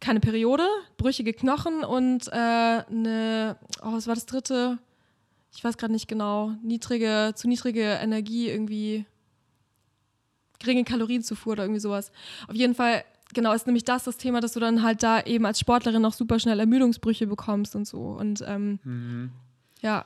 [0.00, 0.66] keine Periode,
[0.96, 4.78] brüchige Knochen und äh, eine, oh, was war das dritte?
[5.54, 6.52] Ich weiß gerade nicht genau.
[6.62, 9.06] Niedrige, zu niedrige Energie irgendwie,
[10.66, 12.10] geringe Kalorienzufuhr oder irgendwie sowas.
[12.48, 13.04] Auf jeden Fall,
[13.34, 16.12] genau, ist nämlich das das Thema, dass du dann halt da eben als Sportlerin noch
[16.12, 17.98] super schnell Ermüdungsbrüche bekommst und so.
[18.00, 19.30] Und ähm, Mhm.
[19.80, 20.04] ja,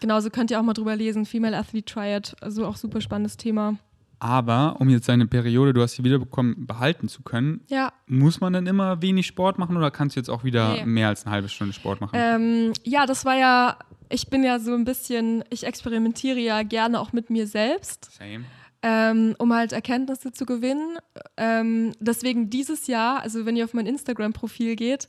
[0.00, 1.26] genauso könnt ihr auch mal drüber lesen.
[1.26, 3.76] Female Athlete Triad, also auch super spannendes Thema.
[4.22, 8.52] Aber um jetzt seine Periode, du hast sie wiederbekommen, behalten zu können, Ja, muss man
[8.52, 10.84] dann immer wenig Sport machen oder kannst du jetzt auch wieder Nee.
[10.84, 12.18] mehr als eine halbe Stunde Sport machen?
[12.20, 13.78] ähm, ja, das war ja,
[14.10, 18.44] ich bin ja so ein bisschen, ich experimentiere ja gerne auch mit mir selbst, Same.
[18.82, 20.98] Ähm, um halt Erkenntnisse zu gewinnen.
[21.36, 25.08] Ähm, deswegen dieses Jahr, also wenn ihr auf mein Instagram-Profil geht,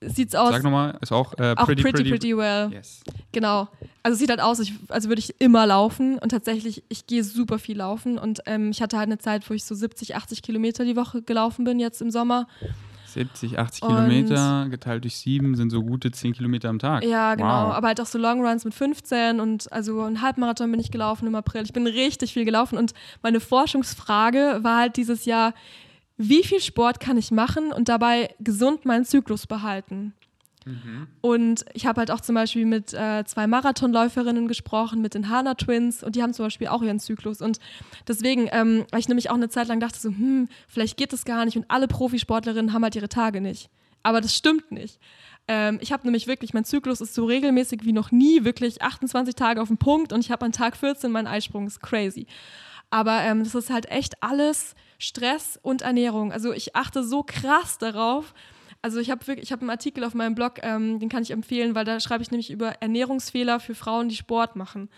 [0.00, 2.70] sieht's aus, Sag nochmal, ist auch, äh, auch pretty, pretty, pretty, well.
[2.72, 3.02] Yes.
[3.32, 3.68] Genau.
[4.02, 7.22] Also es sieht halt aus, ich, als würde ich immer laufen und tatsächlich, ich gehe
[7.22, 10.42] super viel laufen und ähm, ich hatte halt eine Zeit, wo ich so 70, 80
[10.42, 12.46] Kilometer die Woche gelaufen bin jetzt im Sommer.
[13.14, 17.04] 70, 80 Und- Kilometer geteilt durch sieben sind so gute 10 Kilometer am Tag.
[17.04, 17.68] Ja, genau.
[17.68, 17.74] Wow.
[17.74, 21.34] Aber halt auch so Longruns mit 15 und also einen Halbmarathon bin ich gelaufen im
[21.34, 21.62] April.
[21.62, 22.92] Ich bin richtig viel gelaufen und
[23.22, 25.54] meine Forschungsfrage war halt dieses Jahr,
[26.16, 30.12] wie viel Sport kann ich machen und dabei gesund meinen Zyklus behalten?
[31.20, 35.54] Und ich habe halt auch zum Beispiel mit äh, zwei Marathonläuferinnen gesprochen, mit den Hana
[35.54, 37.40] Twins und die haben zum Beispiel auch ihren Zyklus.
[37.40, 37.58] Und
[38.06, 41.24] deswegen, ähm, weil ich nämlich auch eine Zeit lang dachte, so, hm, vielleicht geht das
[41.24, 43.70] gar nicht und alle Profisportlerinnen haben halt ihre Tage nicht.
[44.02, 44.98] Aber das stimmt nicht.
[45.48, 49.34] Ähm, ich habe nämlich wirklich, mein Zyklus ist so regelmäßig wie noch nie, wirklich 28
[49.34, 52.26] Tage auf den Punkt und ich habe an Tag 14 meinen Eisprung, ist crazy.
[52.90, 56.32] Aber ähm, das ist halt echt alles Stress und Ernährung.
[56.32, 58.34] Also ich achte so krass darauf.
[58.82, 61.30] Also ich habe wirklich, ich habe einen Artikel auf meinem Blog, ähm, den kann ich
[61.32, 64.88] empfehlen, weil da schreibe ich nämlich über Ernährungsfehler für Frauen, die Sport machen.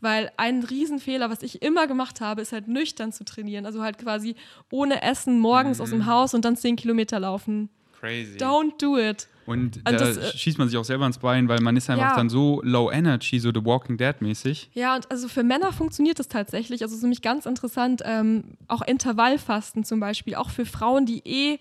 [0.00, 3.66] Weil ein Riesenfehler, was ich immer gemacht habe, ist halt nüchtern zu trainieren.
[3.66, 4.36] Also halt quasi
[4.70, 7.68] ohne Essen morgens aus dem Haus und dann 10 Kilometer laufen.
[7.98, 8.36] Crazy.
[8.36, 9.28] Don't do it.
[9.46, 11.90] Und Also da das, äh, schießt man sich auch selber ins Bein, weil man ist
[11.90, 12.16] einfach Ja.
[12.16, 14.70] dann so low energy, so The Walking Dead mäßig.
[14.72, 16.82] Ja, und also für Männer funktioniert das tatsächlich.
[16.82, 21.22] Also es ist nämlich ganz interessant, ähm, auch Intervallfasten zum Beispiel, auch für Frauen, die
[21.24, 21.58] eh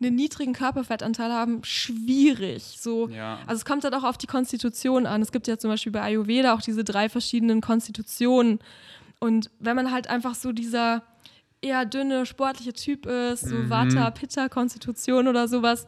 [0.00, 2.76] einen niedrigen Körperfettanteil haben, schwierig.
[2.78, 3.38] So, Ja.
[3.46, 5.20] Also es kommt halt auch auf die Konstitution an.
[5.22, 8.58] Es gibt ja zum Beispiel bei Ayurveda auch diese drei verschiedenen Konstitutionen.
[9.18, 11.02] Und wenn man halt einfach so dieser
[11.60, 13.70] eher dünne, sportliche Typ ist, so Mhm.
[13.70, 15.86] Vata, Pitta, Konstitution oder sowas,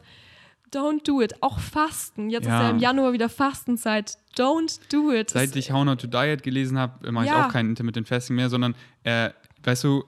[0.71, 1.41] don't do it.
[1.41, 2.29] Auch Fasten.
[2.29, 2.63] Jetzt ist Ja.
[2.63, 4.17] ja im Januar wieder Fastenzeit.
[4.37, 5.31] Don't do it.
[5.31, 7.47] Seit ich How Not to Diet gelesen habe, mache ich Ja.
[7.47, 9.31] auch kein Intermittent Fasting mehr, sondern, äh,
[9.63, 10.03] weißt du,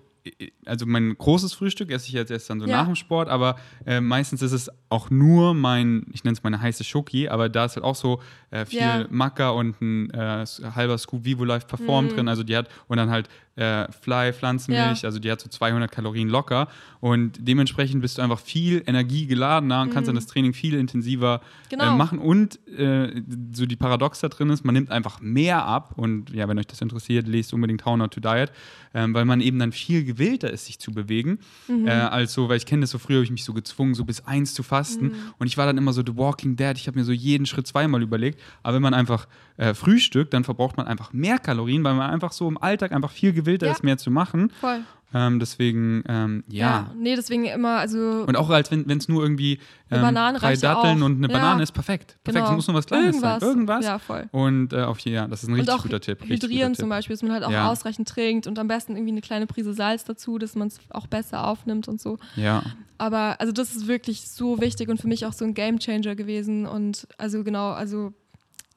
[0.66, 2.78] also mein großes Frühstück esse ich jetzt erst dann so Ja.
[2.78, 6.60] nach dem Sport, aber äh, meistens ist es auch nur mein, ich nenne es meine
[6.62, 8.22] heiße Schoki, aber da ist halt auch so
[8.52, 9.06] äh, viel Ja.
[9.10, 10.46] Maca und ein äh,
[10.76, 14.86] halber Scoop Vivo Life Perform drin, also die hat, und dann halt äh, Fly, Pflanzenmilch,
[15.00, 15.04] Mhm.
[15.04, 15.08] Ja.
[15.08, 16.68] also die hat so 200 Kalorien locker
[17.00, 21.70] und dementsprechend bist du einfach viel energiegeladener und kannst dann das Training viel intensiver Mhm.
[21.70, 21.94] Genau.
[21.94, 23.22] äh, machen und äh,
[23.54, 26.68] so die Paradox da drin ist, man nimmt einfach mehr ab und ja, wenn euch
[26.68, 28.52] das interessiert, lest unbedingt How Not to Diet,
[28.94, 31.88] ähm, weil man eben dann viel gewillter ist, sich zu bewegen, Mhm.
[31.88, 34.06] äh, als so, weil ich kenne das so früher, habe ich mich so gezwungen, so
[34.06, 35.14] bis eins zu fasten Mhm.
[35.38, 37.68] und ich war dann immer so The Walking Dead, ich habe mir so jeden Schritt
[37.68, 39.28] zweimal überlegt, aber wenn man einfach
[39.58, 43.12] äh, frühstückt, dann verbraucht man einfach mehr Kalorien, weil man einfach so im Alltag einfach
[43.12, 43.72] viel gewillter Ja.
[43.72, 44.82] ist, mehr zu machen, Voll.
[45.14, 46.92] ähm, deswegen, ähm, ja.
[46.98, 49.60] Nee, deswegen immer, also Und auch als wenn es nur irgendwie
[49.92, 51.06] ähm, drei ja Datteln auch.
[51.06, 51.40] und eine Ja.
[51.40, 52.18] Banane ist perfekt.
[52.24, 52.50] Perfekt, genau.
[52.50, 53.40] es muss nur was Kleines Irgendwas.
[53.40, 53.50] sein.
[53.50, 53.86] Irgendwas.
[53.86, 54.28] Ja, voll.
[54.32, 56.22] Und äh, auf ja, das ist ein richtig und auch guter Tipp.
[56.26, 56.90] Hydrieren guter zum.
[56.90, 57.70] Beispiel, dass man halt auch Ja.
[57.72, 61.08] ausreichend trinkt und am besten irgendwie eine kleine Prise Salz dazu, dass man es auch
[61.08, 62.18] besser aufnimmt und so.
[62.36, 62.62] Ja,
[62.98, 66.66] Aber also das ist wirklich so wichtig und für mich auch so ein Gamechanger gewesen.
[66.66, 68.12] Und also genau, also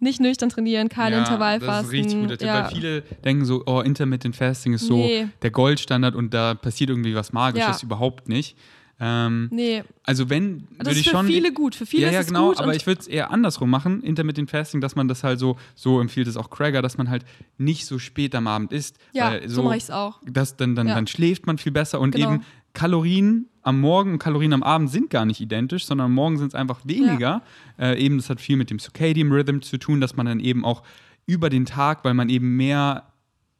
[0.01, 1.66] nicht nüchtern trainieren, kein ja, Intervallfasten.
[1.68, 2.62] Das ist ein richtig guter Tipp, ja.
[2.64, 5.28] weil viele denken so, oh, Intermittent Fasting ist so Nee.
[5.42, 7.86] der Goldstandard und da passiert irgendwie was Magisches Ja.
[7.86, 8.57] überhaupt nicht.
[9.01, 11.26] Ähm, Nee, also wenn, das würde ist ich für schon.
[11.28, 11.76] viele gut.
[11.76, 12.59] Für viele ja, ist ja, es genau, gut.
[12.59, 16.01] aber ich würde es eher andersrum machen, Intermittent Fasting, dass man das halt so, so
[16.01, 17.24] empfiehlt es auch Craigger, dass man halt
[17.59, 18.96] nicht so spät am Abend isst.
[19.12, 20.18] ja, weil so, mache ich es auch.
[20.26, 20.96] das, dann, dann, Ja.
[20.96, 22.34] dann schläft man viel besser und Genau.
[22.34, 26.39] eben Kalorien am Morgen und Kalorien am Abend sind gar nicht identisch, sondern am Morgen
[26.39, 27.43] sind es einfach weniger.
[27.79, 30.64] Äh, eben, das hat viel mit dem Circadian Rhythm zu tun, dass man dann eben
[30.64, 30.83] auch
[31.27, 33.05] über den Tag, weil man eben mehr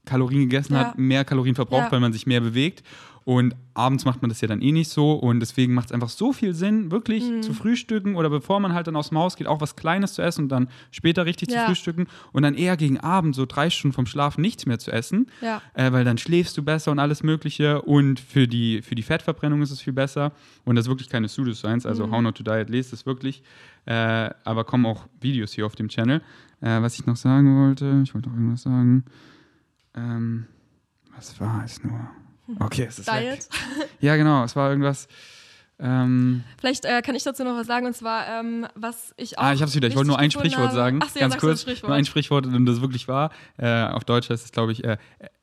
[0.07, 0.81] Kalorien gegessen Ja.
[0.81, 1.93] hat, mehr Kalorien verbraucht, Ja.
[1.93, 2.83] weil man sich mehr bewegt.
[3.29, 5.13] Und abends macht man das ja dann eh nicht so.
[5.13, 7.43] Und deswegen macht es einfach so viel Sinn, wirklich Mhm.
[7.43, 10.23] zu frühstücken oder bevor man halt dann aus dem Haus geht, auch was Kleines zu
[10.23, 11.67] essen und dann später richtig zu Ja.
[11.67, 12.07] frühstücken.
[12.33, 15.61] Und dann eher gegen Abend, so drei Stunden vom Schlafen, nichts mehr zu essen Ja.
[15.75, 19.61] äh, weil dann schläfst du besser und alles Mögliche und für die, für die Fettverbrennung
[19.61, 20.33] ist es viel besser
[20.65, 22.13] und das ist wirklich keine Pseudoscience, also Mhm.
[22.13, 23.43] How Not to Diet lest es wirklich,
[23.85, 26.23] äh, aber kommen auch Videos hier auf dem Channel.
[26.63, 29.05] Äh, was ich noch sagen wollte, ich wollte noch irgendwas sagen,
[29.95, 30.47] ähm,
[31.15, 32.01] was war es nur?
[32.59, 33.41] Okay, es ist weg.
[33.41, 33.49] Diet.
[34.01, 35.09] Ja, genau, es war irgendwas,
[35.81, 39.45] ähm, Vielleicht äh, kann ich dazu noch was sagen und zwar, ähm, was ich auch.
[39.45, 39.87] Ah, ich hab's wieder.
[39.87, 40.99] Ich wollte nur ein Sprichwort sagen.
[41.03, 41.63] Ach so, ganz kurz.
[41.63, 41.89] Sprichwort.
[41.89, 43.31] Nur ein Sprichwort, und das wirklich war.
[43.59, 44.97] Äh, auf Deutsch heißt es, glaube ich, äh,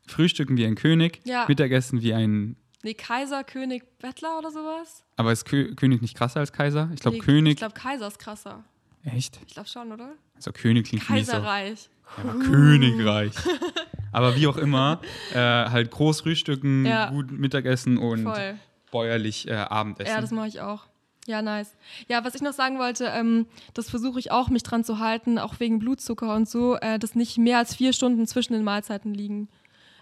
[0.07, 1.45] Frühstücken wie ein König, Ja.
[1.47, 5.03] Mittagessen wie ein Nee, Kaiser, König, Bettler oder sowas?
[5.15, 6.89] Aber ist Kö König nicht krasser als Kaiser?
[6.93, 7.53] Ich glaube, nee, König.
[7.53, 8.63] Ich glaube, Kaiser ist krasser.
[9.03, 9.39] echt?
[9.47, 10.11] Ich glaube schon, oder?
[10.35, 11.07] Also, König klingt.
[11.07, 11.89] Kaiserreich.
[12.17, 13.33] Ja, aber Königreich.
[14.11, 15.01] aber wie auch immer,
[15.33, 17.09] äh, halt groß frühstücken, Ja.
[17.09, 18.55] gut Mittagessen und Voll.
[18.91, 20.13] bäuerlich äh, Abendessen.
[20.13, 20.85] Ja, das mache ich auch.
[21.27, 21.75] Ja, nice.
[22.07, 25.39] Ja, was ich noch sagen wollte, ähm, das versuche ich auch, mich dran zu halten,
[25.39, 29.13] auch wegen Blutzucker und so, äh, dass nicht mehr als vier Stunden zwischen den Mahlzeiten
[29.13, 29.49] liegen.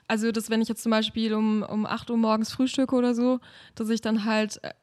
[0.10, 3.40] Also, dass wenn ich jetzt zum Beispiel um, um 8 Uhr morgens frühstücke oder so,
[3.76, 4.74] dass ich dann halt äh,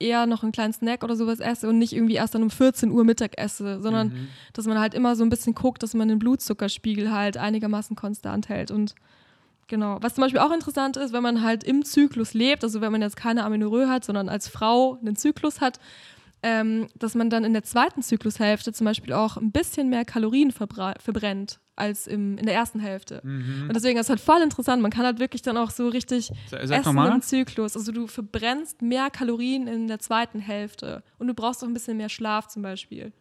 [0.00, 2.90] eher noch einen kleinen Snack oder sowas esse und nicht irgendwie erst dann um 14
[2.90, 4.28] Uhr Mittag esse, sondern Mhm.
[4.54, 8.48] dass man halt immer so ein bisschen guckt, dass man den Blutzuckerspiegel halt einigermaßen konstant
[8.48, 8.70] hält.
[8.70, 8.94] Und
[9.68, 12.90] genau, was zum Beispiel auch interessant ist, wenn man halt im Zyklus lebt, also wenn
[12.92, 15.78] man jetzt keine Amenorrhoe hat, sondern als Frau einen Zyklus hat,
[16.42, 20.50] ähm, dass man dann in der zweiten Zyklushälfte zum Beispiel auch ein bisschen mehr Kalorien
[20.52, 23.20] verbrennt als im, in der ersten Hälfte.
[23.24, 23.64] Mhm.
[23.68, 24.82] Und deswegen ist es halt voll interessant.
[24.82, 27.12] Man kann halt wirklich dann auch so richtig Sag essen nochmal.
[27.12, 27.76] im Zyklus.
[27.76, 31.02] Also du verbrennst mehr Kalorien in der zweiten Hälfte.
[31.18, 33.12] Und du brauchst auch ein bisschen mehr Schlaf zum Beispiel.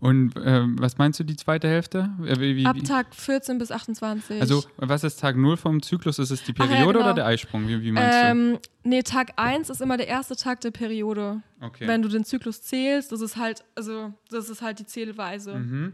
[0.00, 2.10] Und äh, was meinst du, die zweite Hälfte?
[2.24, 2.76] Äh, wie, wie, Ab?
[2.86, 4.40] Tag 14 bis 28.
[4.40, 6.18] Also, was ist Tag 0 vom Zyklus?
[6.18, 7.04] Ist es die Ach ja, Periode genau.
[7.04, 7.68] oder der Eisprung?
[7.68, 11.42] Wie, wie meinst ähm, nee, Tag 1 ist immer der erste Tag der Periode.
[11.60, 11.66] du?
[11.66, 11.86] Okay.
[11.86, 15.54] Wenn du den Zyklus zählst, das ist halt, also das ist halt die Zählweise.
[15.54, 15.92] mhm.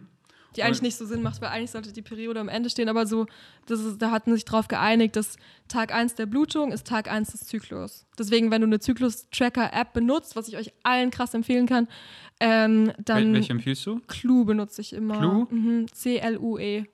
[0.57, 3.07] Die eigentlich nicht so Sinn macht, weil eigentlich sollte die Periode am Ende stehen, aber
[3.07, 3.26] so,
[3.66, 5.36] das ist, da hatten sich drauf geeinigt, dass
[5.68, 8.07] Tag 1 der Blutung ist Tag 1 des Zyklus.
[8.18, 11.88] Deswegen, wenn du eine Zyklus-Tracker-App benutzt, was ich euch allen krass empfehlen kann,
[12.40, 14.00] ähm, dann Wel welche empfiehlst du?
[14.07, 15.18] Clue benutze ich immer.
[15.18, 15.46] Clue?
[15.50, 16.84] Mhm, C-L-U-E.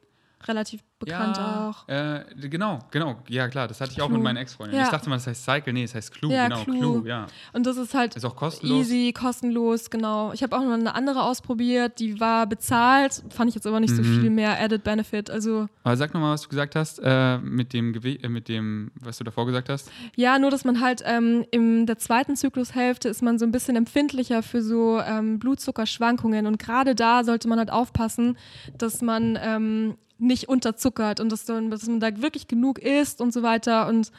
[0.49, 1.89] Relativ bekannt ja, auch.
[1.89, 3.17] Äh, genau, genau.
[3.29, 4.19] Ja, klar, das hatte ich auch Clue.
[4.19, 4.79] mit meinen Ex-Freundinnen.
[4.81, 4.87] Ja.
[4.87, 5.73] Ich dachte mal, das heißt Cycle.
[5.73, 6.33] Nee, es heißt Clue.
[6.33, 6.79] Ja, genau, Clue.
[6.79, 7.27] Clue, ja.
[7.53, 8.87] Und das ist halt Ist auch kostenlos.
[8.87, 10.33] easy, kostenlos, genau.
[10.33, 13.95] Ich habe auch noch eine andere ausprobiert, die war bezahlt, fand ich jetzt aber nicht
[13.95, 14.21] so Mhm.
[14.21, 15.29] viel mehr Added Benefit.
[15.31, 19.19] Also Aber sag nochmal, was du gesagt hast, äh, mit dem äh, mit dem, was
[19.19, 19.91] du davor gesagt hast.
[20.15, 23.75] Ja, nur dass man halt ähm, in der zweiten Zyklushälfte ist man so ein bisschen
[23.77, 28.37] empfindlicher für so ähm, Blutzuckerschwankungen und gerade da sollte man halt aufpassen,
[28.79, 33.33] dass man ähm, nicht unterzuckert und dass, dann, dass man da wirklich genug isst und
[33.33, 34.11] so weiter und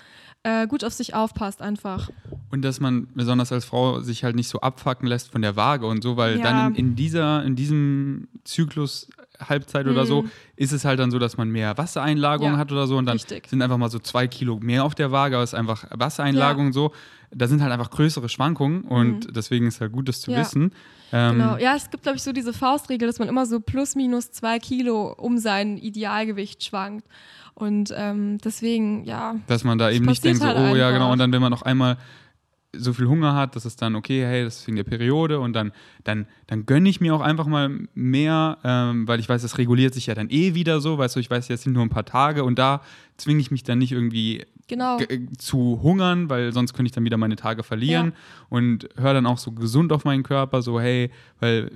[0.44, 2.10] äh, gut auf sich aufpasst einfach.
[2.52, 5.88] Und dass man besonders als Frau sich halt nicht so abfacken lässt von der Waage
[5.88, 6.44] und so, weil Ja.
[6.44, 9.08] dann in, in dieser, in diesem Zyklus
[9.40, 10.30] Halbzeit oder so, Mhm.
[10.58, 13.14] ist es halt dann so, dass man mehr Wassereinlagerung Ja, hat oder so und dann
[13.18, 13.48] richtig.
[13.48, 16.68] sind einfach mal so zwei Kilo mehr auf der Waage, aber es ist einfach Wassereinlagerung
[16.68, 16.92] und so.
[17.32, 20.32] Da sind halt einfach größere Schwankungen und deswegen ist halt gut, das zu.
[20.32, 20.38] Ja.
[20.40, 20.72] wissen.
[21.14, 21.58] Ähm, Genau.
[21.58, 24.60] Ja, es gibt, glaube ich, so diese Faustregel, dass man immer so plus minus zwei
[24.60, 27.08] Kilo um sein Idealgewicht schwankt.
[27.54, 30.88] Und ähm, deswegen, ja, Dass man da eben nicht denkt, passiert so, halt oh ja,
[30.88, 31.00] einfach.
[31.00, 31.98] genau, und dann, wenn man noch einmal
[32.76, 35.54] so viel Hunger hat, dass es dann, okay, hey, das ist wegen der Periode und
[35.54, 35.72] dann,
[36.04, 39.94] dann, dann gönne ich mir auch einfach mal mehr, ähm, weil ich weiß, das reguliert
[39.94, 42.06] sich ja dann eh wieder so, weißt du, ich weiß, jetzt sind nur ein paar
[42.06, 42.82] Tage und da
[43.18, 44.98] zwinge ich mich dann nicht irgendwie genau.
[44.98, 48.14] ge- äh, zu hungern, weil sonst könnte ich dann wieder meine Tage verlieren
[48.50, 51.70] und höre dann auch so gesund auf meinen Körper, so hey, weil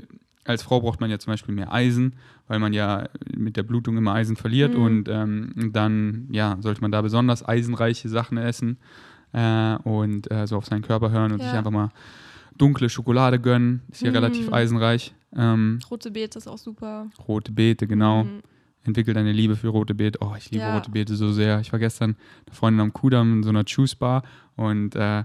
[0.45, 2.15] als Frau braucht man ja zum Beispiel mehr Eisen,
[2.47, 4.81] weil man ja mit der Blutung immer Eisen verliert Mhm.
[4.81, 8.77] und ähm, dann ja sollte man da besonders eisenreiche Sachen essen
[9.33, 11.49] äh, und äh, so auf seinen Körper hören und Ja.
[11.49, 11.89] sich einfach mal
[12.57, 14.15] dunkle Schokolade gönnen, ist ja Mhm.
[14.17, 15.13] relativ eisenreich.
[15.35, 17.07] Ähm, Rote Beete ist auch super.
[17.27, 18.41] rote Beete, genau Mhm.
[18.83, 20.19] entwickelt deine Liebe für rote Beete.
[20.21, 20.73] Oh, ich liebe Ja.
[20.73, 21.59] rote Beete so sehr.
[21.59, 22.15] Ich war gestern
[22.47, 24.23] eine Freundin am Kudamm in so einer Juice Bar
[24.55, 25.19] und äh,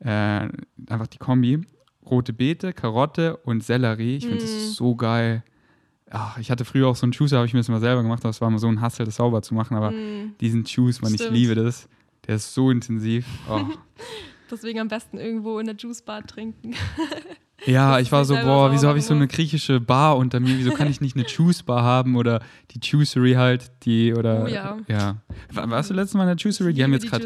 [0.00, 0.48] äh,
[0.88, 1.60] einfach die Kombi.
[2.08, 4.16] Rote Beete, Karotte und Sellerie.
[4.16, 4.46] Ich finde Mm.
[4.46, 5.42] das so geil.
[6.10, 8.20] Ach, ich hatte früher auch so einen Juice, habe ich mir das mal selber gemacht,
[8.22, 9.76] aber es war immer so ein Hassel, das sauber zu machen.
[9.76, 10.34] Aber Mm.
[10.40, 11.36] diesen Juice, man, ich Stimmt.
[11.36, 11.88] liebe das.
[12.28, 13.26] Der ist so intensiv.
[13.50, 13.60] Oh.
[14.50, 16.74] Deswegen am besten irgendwo in der Juicebar trinken.
[17.66, 20.56] Ja, ich war so, boah, wieso habe ich so eine griechische Bar unter mir?
[20.58, 24.78] Wieso kann ich nicht eine Juice-Bar haben oder die Juicery halt, die oder Oh ja.
[24.88, 25.16] ja.
[25.52, 26.72] War- Warst du letztes Mal in der Juicery?
[26.72, 27.24] Die haben jetzt gerade.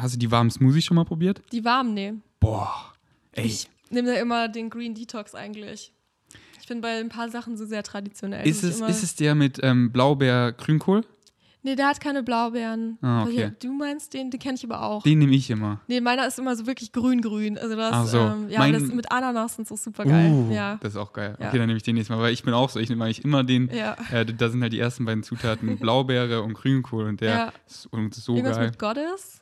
[0.00, 1.40] Hast du die warmen Smoothies schon mal probiert?
[1.52, 2.14] Die warmen, nee.
[2.40, 2.92] Boah.
[3.32, 3.46] Ey.
[3.46, 5.92] Ich nehme da immer den Green Detox eigentlich.
[6.60, 8.46] Ich bin bei ein paar Sachen so sehr traditionell.
[8.46, 11.04] Ist es, ist es der mit ähm, Blaubeer-Grünkohl?
[11.66, 12.98] Nee, der hat keine Blaubeeren.
[13.00, 13.52] Ah, Aber okay.
[13.60, 15.02] Du meinst den, den kenne ich aber auch.
[15.02, 15.80] Den nehme ich immer.
[15.88, 17.56] Nee, meiner ist immer so wirklich grün-grün.
[17.56, 18.18] Also das, Ach so.
[18.18, 20.30] ähm, ja, Mein- das mit Ananas und so super geil.
[20.30, 20.76] Uh, ja.
[20.82, 21.36] Das ist auch geil.
[21.40, 21.48] Ja.
[21.48, 22.78] Okay, dann nehme ich den nächstes Mal, weil ich bin auch so.
[22.80, 23.70] Ich nehme eigentlich immer den.
[23.74, 23.96] Ja.
[24.12, 28.14] Äh, da sind halt die ersten beiden Zutaten Blaubeere und Grünkohl und der ist und
[28.14, 28.66] so Irgendwas geil.
[28.66, 29.40] mit Goddess?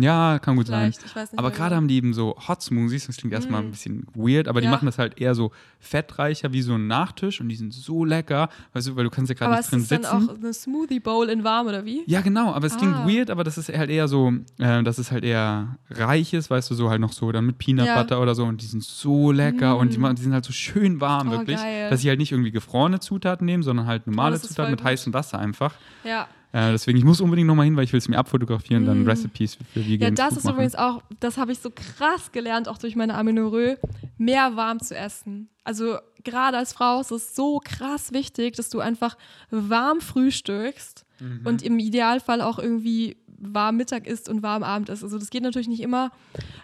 [0.00, 0.92] Ja, kann gut sein.
[0.92, 1.38] Vielleicht, ich weiß nicht.
[1.38, 1.76] Aber gerade genau.
[1.76, 3.66] haben die eben so Hot Smoothies, das klingt erstmal Mm.
[3.66, 4.70] ein bisschen weird, aber die Ja.
[4.70, 8.48] machen das halt eher so fettreicher wie so ein Nachtisch und die sind so lecker,
[8.72, 10.30] weißt du, weil du kannst ja gerade Aber nicht ist drin das dann sitzen.
[10.34, 12.02] auch eine Smoothie Bowl in warm oder wie?
[12.06, 13.06] Ja, genau, aber es klingt Ah.
[13.06, 16.74] weird, aber das ist halt eher so, äh, das ist halt eher reiches, weißt du,
[16.74, 18.00] so halt noch so dann mit Peanut Ja.
[18.02, 20.00] Butter oder so und die sind so lecker und die, Mm.
[20.02, 21.90] machen- die sind halt so schön warm, Oh, wirklich, geil.
[21.90, 25.12] dass sie halt nicht irgendwie gefrorene Zutaten nehmen, sondern halt normale ist Zutaten mit heißem
[25.12, 25.74] Wasser einfach.
[26.04, 26.26] Ja.
[26.52, 29.08] Äh, deswegen, ich muss unbedingt nochmal hin, weil ich will es mir abfotografieren, dann Mm.
[29.08, 30.54] Recipes für, Vegan Ja, das ist machen.
[30.54, 33.78] übrigens auch, das habe ich so krass gelernt, auch durch meine Amenorrhoe,
[34.18, 35.48] mehr warm zu essen.
[35.64, 39.16] Also gerade als Frau ist es so krass wichtig, dass du einfach
[39.50, 41.40] warm frühstückst Mhm.
[41.44, 45.02] und im Idealfall auch irgendwie warm Mittag isst und warm Abend isst.
[45.02, 46.10] Also das geht natürlich nicht immer.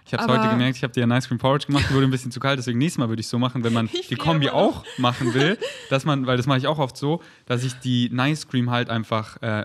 [0.07, 2.07] Ich habe es heute gemerkt, ich habe dir ein Ice Cream Porridge gemacht, die wurde
[2.07, 4.49] ein bisschen zu kalt, deswegen nächstes Mal würde ich so machen, wenn man die Kombi
[4.49, 5.59] auch machen will,
[5.91, 8.89] dass man, weil das mache ich auch oft so, dass ich die Nice Cream halt
[8.91, 9.64] einfach äh,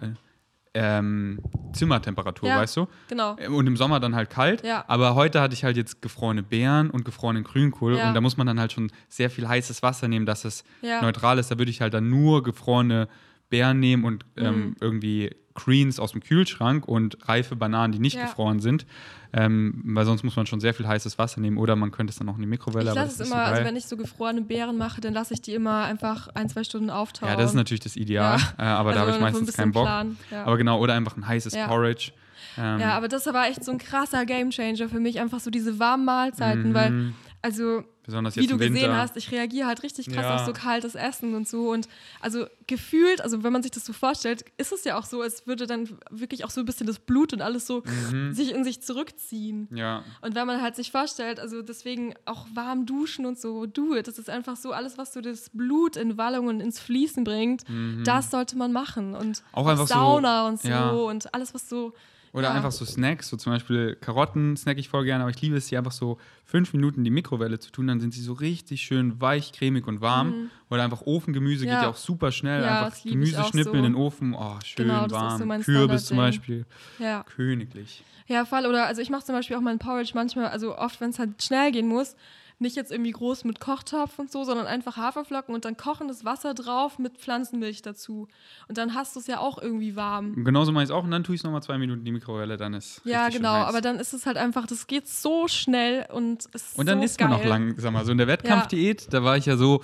[0.74, 1.39] ähm,
[1.74, 2.57] Zimmertemperatur, Ja.
[2.57, 2.88] weißt du?
[3.07, 3.36] Genau.
[3.49, 4.64] Und im Sommer dann halt kalt.
[4.64, 4.84] Ja.
[4.88, 8.07] Aber heute hatte ich halt jetzt gefrorene Beeren und gefrorenen Grünkohl Ja.
[8.07, 11.38] und da muss man dann halt schon sehr viel heißes Wasser nehmen, dass es neutral
[11.38, 11.51] ist.
[11.51, 13.07] Da würde ich halt dann nur gefrorene
[13.54, 14.45] Beeren nehmen und Mhm.
[14.45, 18.24] ähm, irgendwie Greens aus dem Kühlschrank und reife Bananen, die nicht Ja.
[18.26, 18.88] gefroren sind.
[19.36, 22.18] Ähm, weil sonst muss man schon sehr viel heißes Wasser nehmen oder man könnte es
[22.18, 22.89] dann auch in die Mikrowelle.
[22.89, 25.41] Ich lasse es immer, so also wenn ich so gefrorene Beeren mache, dann lasse ich
[25.41, 27.30] die immer einfach ein, zwei Stunden auftauen.
[27.30, 28.64] ja, das ist natürlich das Ideal, Ja.
[28.64, 29.88] äh, aber da habe ich Also meistens keinen Bock.
[30.32, 30.43] Ja.
[30.45, 31.56] Aber genau, oder einfach ein heißes.
[31.68, 32.12] Porridge.
[32.58, 35.80] Ähm, Ja, aber das war echt so ein krasser Gamechanger für mich, einfach so diese
[35.80, 37.14] warmen Mahlzeiten, weil, mhm.
[37.43, 38.73] Also, besonders wie du Winter.
[38.73, 40.35] gesehen hast, ich reagiere halt richtig krass Ja.
[40.37, 41.69] auf so kaltes Essen und so.
[41.71, 41.87] Und
[42.21, 45.45] also gefühlt, also wenn man sich das so vorstellt, ist es ja auch so, als
[45.45, 48.33] würde dann wirklich auch so ein bisschen das Blut und alles so Mhm.
[48.33, 49.67] sich in sich zurückziehen.
[49.73, 53.93] Ja, Und wenn man halt sich vorstellt, also deswegen auch warm duschen und so, do
[53.95, 54.07] it.
[54.07, 57.63] Das ist einfach so alles, was so das Blut in Wallungen ins Fließen bringt,
[58.05, 59.15] das sollte man machen.
[59.15, 59.45] Und Mhm.
[59.51, 60.89] Auch einfach so- Sauna und so ja.
[60.91, 61.93] und alles, was so.
[62.34, 62.53] Oder ja.
[62.55, 65.67] einfach so Snacks, so zum Beispiel Karotten snack ich voll gerne, aber ich liebe es,
[65.67, 68.81] die einfach so fünf Minuten in die Mikrowelle zu tun, dann sind sie so richtig
[68.81, 70.49] schön weich, cremig und warm.
[70.71, 71.75] Oder einfach Ofengemüse geht Mhm.
[71.77, 71.84] Ja.
[71.84, 73.77] ja auch super schnell, Ja, einfach Gemüse schnippeln so.
[73.77, 75.38] in den Ofen, oh, schön Genau, warm.
[75.38, 76.17] so Kürbis zum.
[76.17, 76.65] Beispiel,
[76.97, 77.23] Ja.
[77.36, 78.03] königlich.
[78.27, 78.65] Ja, voll.
[78.65, 81.41] Oder also ich mache zum Beispiel auch meinen Porridge manchmal, also oft, wenn es halt
[81.43, 82.15] schnell gehen muss,
[82.60, 86.54] nicht jetzt irgendwie groß mit Kochtopf und so, sondern einfach Haferflocken und dann kochendes Wasser
[86.54, 88.28] drauf mit Pflanzenmilch dazu.
[88.68, 90.43] Und dann hast du es ja auch irgendwie warm.
[90.43, 92.12] Genauso mache ich es auch und dann tue ich es nochmal zwei Minuten in die
[92.12, 93.49] Mikrowelle, dann ist Ja, genau.
[93.54, 96.99] Aber dann ist es halt einfach, das geht so schnell und es ist Und dann
[96.99, 97.30] so isst geil.
[97.30, 98.06] man auch langsamer.
[98.06, 99.82] So in der Wettkampfdiät, da war ich ja so,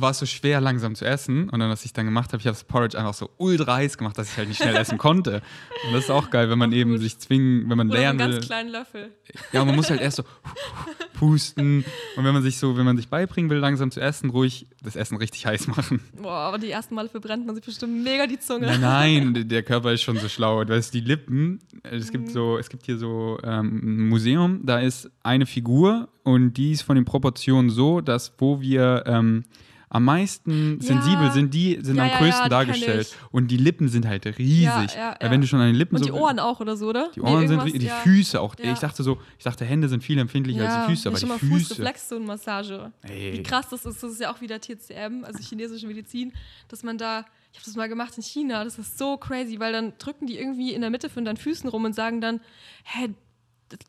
[0.00, 1.48] war es so schwer, langsam zu essen.
[1.48, 3.98] Und dann, was ich dann gemacht habe, ich habe das Porridge einfach so ultra heiß
[3.98, 5.42] gemacht, dass ich halt nicht schnell essen konnte.
[5.86, 8.04] Und das ist auch geil, wenn man Auch eben sich zwingen, wenn man Oder so
[8.06, 8.46] einen lernen ganz will.
[8.46, 9.10] kleinen Löffel.
[9.52, 10.24] Ja, man muss halt erst so
[11.14, 11.84] pusten.
[12.16, 14.96] Und wenn man sich so, wenn man sich beibringen will, langsam zu essen, ruhig das
[14.96, 16.00] Essen richtig heiß machen.
[16.20, 18.66] Boah, aber die ersten Male verbrennt man sich bestimmt mega die Zunge.
[18.66, 18.80] Nein,
[19.32, 20.64] nein, der Körper ist schon so schlau.
[20.64, 24.80] Du weißt, die Lippen, es gibt so, es gibt hier so ähm, ein Museum, da
[24.80, 29.44] ist eine Figur und die ist von den Proportionen so, dass wo wir ähm,
[29.94, 30.86] am meisten Ja.
[30.86, 33.14] sensibel sind, die sind Ja, am größten dargestellt.
[33.30, 34.68] Und die Lippen sind halt riesig.
[34.96, 37.10] Weil wenn du schon an den Lippen Und so die Ohren auch oder so, oder?
[37.14, 37.88] die Ohren sind, irgendwas, ri- die.
[38.10, 38.54] Füße auch.
[38.58, 41.38] Ich dachte so, ich dachte, Hände sind viel empfindlicher als die Füße, aber die mal
[41.38, 41.74] Füße.
[41.74, 42.90] Fußreflexzone-Massage.
[43.02, 43.34] Ey.
[43.34, 46.32] Wie krass das ist, das ist ja auch wieder TCM, also chinesische Medizin,
[46.68, 47.20] dass man da,
[47.52, 50.38] ich habe das mal gemacht in China, das ist so crazy, weil dann drücken die
[50.38, 52.40] irgendwie in der Mitte von deinen Füßen rum und sagen dann,
[52.84, 53.10] hä,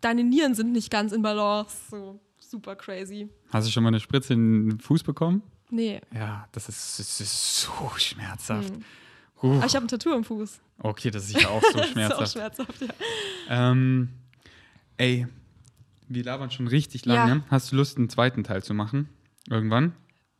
[0.01, 1.77] deine Nieren sind nicht ganz in Balance.
[1.89, 3.29] So super crazy.
[3.51, 5.43] Hast du schon mal eine Spritze in den Fuß bekommen?
[5.73, 6.01] Nee.
[6.13, 8.69] Ja, das ist, das ist so schmerzhaft.
[8.69, 8.83] Hm.
[9.57, 10.61] Aber ich habe ein Tattoo am Fuß.
[10.79, 12.31] Okay, das ist sicher auch so Das ist auch schmerzhaft.
[12.33, 12.87] schmerzhaft, ja.
[13.49, 14.09] Ähm,
[14.97, 15.27] ey,
[16.07, 17.35] wir labern schon richtig lange.
[17.37, 17.41] Ja.
[17.49, 19.09] Hast du Lust, einen zweiten Teil zu machen?
[19.49, 19.93] Irgendwann?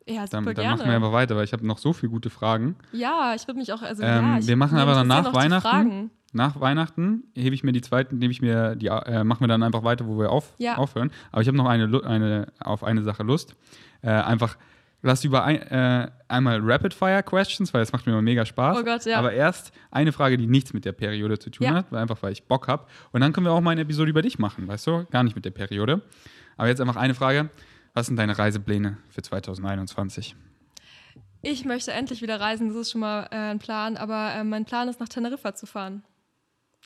[0.07, 0.69] Ja, Dann, super dann gerne.
[0.77, 2.75] machen wir einfach weiter, weil ich habe noch so viele gute Fragen.
[2.91, 6.11] ja, ich würde mich auch, also Ähm, ja, wir machen aber dann nach Weihnachten.
[6.35, 9.61] Nach Weihnachten hebe ich mir die zweiten, nehme ich mir die, äh, machen wir dann
[9.63, 10.77] einfach weiter, wo wir auf, Ja.
[10.77, 11.11] aufhören.
[11.31, 13.55] Aber ich habe noch eine, eine, auf eine Sache Lust.
[14.01, 14.57] Äh, einfach
[15.05, 18.77] Lass über ein, äh, einmal Rapid Fire Questions, weil das macht mir immer mega Spaß.
[18.79, 19.19] Oh Gott, ja.
[19.19, 21.73] Aber erst eine Frage, die nichts mit der Periode zu tun Ja.
[21.75, 22.85] hat, einfach weil ich Bock habe.
[23.11, 25.05] Und dann können wir auch mal eine Episode über dich machen, weißt du?
[25.11, 26.01] Gar nicht mit der Periode.
[26.57, 27.49] Aber jetzt einfach eine Frage.
[27.93, 30.35] Was sind deine Reisepläne für 2021?
[31.41, 34.63] Ich möchte endlich wieder reisen, das ist schon mal äh, ein Plan, aber äh, mein
[34.65, 36.03] Plan ist, nach Teneriffa zu fahren.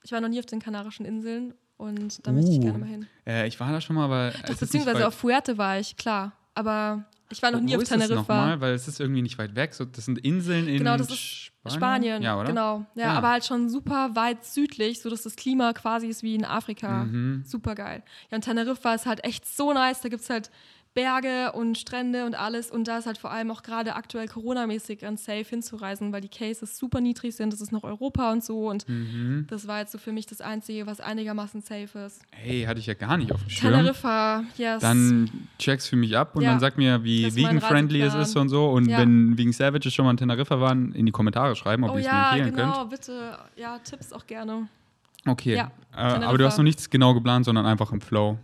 [0.04, 2.62] Ich war noch nie auf den Kanarischen Inseln und da möchte ich Uh.
[2.62, 3.08] gerne mal hin.
[3.28, 4.30] Äh, ich war da schon mal, aber.
[4.34, 6.32] es Doch, beziehungsweise auf Fuerte war ich, klar.
[6.56, 8.16] Aber ich war noch nie auf Teneriffa.
[8.16, 8.62] nochmal?
[8.62, 9.74] Weil es ist irgendwie nicht weit weg.
[9.74, 11.78] So, das sind Inseln in Genau, das ist Spanien.
[11.78, 12.48] Spanien, Ja, oder?
[12.48, 12.86] genau.
[12.96, 13.14] Ja, Ja.
[13.14, 17.04] aber halt schon super weit südlich, sodass das Klima quasi ist wie in Afrika.
[17.04, 17.44] Mhm.
[17.46, 18.04] Super geil.
[18.32, 20.00] Ja, und Teneriffa ist halt echt so nice.
[20.02, 20.50] Da gibt es halt
[20.98, 22.72] Berge und Strände und alles.
[22.72, 26.28] Und da ist halt vor allem auch gerade aktuell Corona-mäßig ganz safe hinzureisen, weil die
[26.28, 27.54] Cases super niedrig sind.
[27.54, 28.68] Das ist noch Europa und so.
[28.68, 29.46] Und Mhm.
[29.48, 32.24] das war jetzt so für mich das Einzige, was einigermaßen safe ist.
[32.32, 33.74] Hey, hatte ich ja gar nicht auf dem Schirm.
[33.74, 34.82] Teneriffa, yes.
[34.82, 35.30] Dann
[35.60, 36.50] check's für mich ab und Ja.
[36.50, 38.66] dann sag mir, wie vegan-friendly es ist und so.
[38.72, 38.98] Und Ja.
[38.98, 42.00] wenn Vegan Savages schon mal in Teneriffa waren, in die Kommentare schreiben, ob oh ihr
[42.00, 42.90] es mir ja, empfehlen genau, könnt.
[42.90, 43.38] bitte.
[43.56, 44.68] Ja, Tipps auch gerne.
[45.28, 45.56] Okay.
[45.58, 48.40] Ja, äh, aber du hast noch nichts genau geplant, sondern einfach im Flow.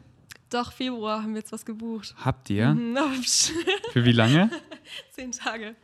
[0.54, 2.14] Doch, Februar haben wir jetzt was gebucht.
[2.24, 2.74] Habt ihr?
[2.74, 2.97] Mhm,
[3.91, 4.49] Für wie lange?
[5.12, 5.76] Zehn Tage.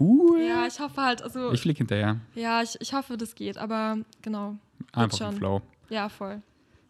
[0.00, 0.40] Cool.
[0.40, 2.18] Ja, ich hoffe halt, also, Ich flieg hinterher.
[2.34, 4.56] ja, ich, ich hoffe, das geht, aber genau.
[4.92, 5.36] Einfach schon.
[5.36, 5.62] Flow.
[5.90, 6.42] Ja, voll.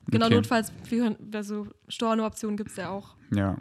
[0.08, 0.36] Genau, Okay.
[0.36, 3.16] notfalls, für, also Storno-Optionen gibt es ja auch.
[3.34, 3.56] Ja.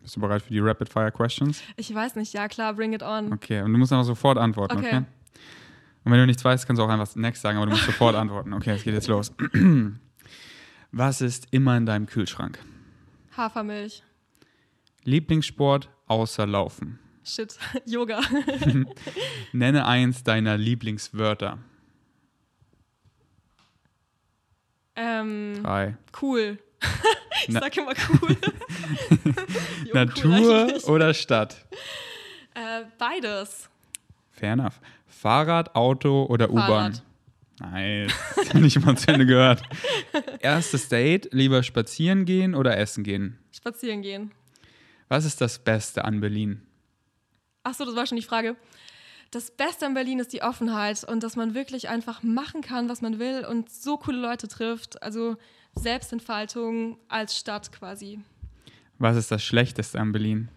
[0.00, 1.62] Bist du bereit für die Rapid Fire Questions?
[1.76, 3.32] Ich weiß nicht, ja klar, bring it on.
[3.32, 4.86] Okay, und du musst einfach sofort antworten, okay?
[4.88, 5.04] Okay.
[6.04, 8.14] Und wenn du nichts weißt, kannst du auch einfach next sagen, aber du musst sofort
[8.16, 8.52] antworten.
[8.52, 9.32] Okay, es geht jetzt los.
[10.92, 12.58] Was ist immer in deinem Kühlschrank?
[13.36, 14.02] Hafermilch.
[15.04, 16.98] Lieblingssport außer Laufen.
[17.24, 18.20] Shit, Yoga.
[19.52, 21.58] Nenne eins deiner Lieblingswörter.
[24.94, 25.96] ähm, Drei.
[26.22, 26.58] cool.
[27.46, 28.36] ich Na- sag immer cool.
[28.40, 29.32] Jo,
[29.84, 30.84] cool Natur eigentlich.
[30.84, 31.66] oder Stadt?
[32.54, 33.68] Äh, beides.
[34.30, 34.80] Fair enough.
[35.06, 37.00] Fahrrad, Auto oder U-Bahn?
[37.58, 38.12] Nice.
[38.36, 39.62] Das habe ich mal zu Ende gehört.
[40.40, 43.38] Erstes Date, lieber spazieren gehen oder essen gehen?
[43.50, 44.32] Spazieren gehen.
[45.08, 46.62] Was ist das Beste an Berlin?
[47.62, 48.56] Achso, das war schon die Frage.
[49.30, 53.02] Das Beste an Berlin ist die Offenheit und dass man wirklich einfach machen kann, was
[53.02, 55.02] man will und so coole Leute trifft.
[55.02, 55.36] Also
[55.74, 58.20] Selbstentfaltung als Stadt quasi.
[58.98, 60.48] Was ist das Schlechteste an Berlin?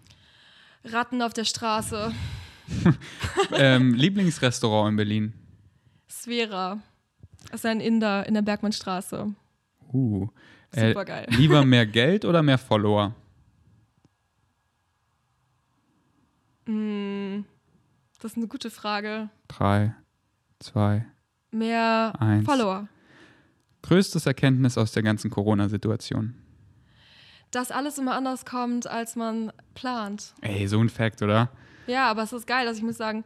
[0.84, 2.12] Ratten auf der Straße.
[3.52, 5.34] ähm, Lieblingsrestaurant in Berlin?
[6.08, 6.80] Sphära.
[7.50, 9.34] Das ist ein Inder in der Bergmannstraße.
[9.92, 10.28] Uh.
[10.72, 11.26] Äh, Super geil.
[11.30, 13.14] lieber mehr Geld oder mehr Follower?
[16.66, 17.40] Mm,
[18.20, 19.30] das ist eine gute Frage.
[19.48, 19.94] Drei,
[20.60, 21.06] zwei.
[21.50, 22.44] Mehr Eins.
[22.44, 22.88] Follower.
[23.82, 26.34] Größtes Erkenntnis aus der ganzen Corona-Situation?
[27.50, 30.34] Dass alles immer anders kommt, als man plant.
[30.42, 31.50] Ey, so ein Fact, oder?
[31.88, 32.68] Ja, aber es ist geil.
[32.68, 33.24] Also ich muss sagen,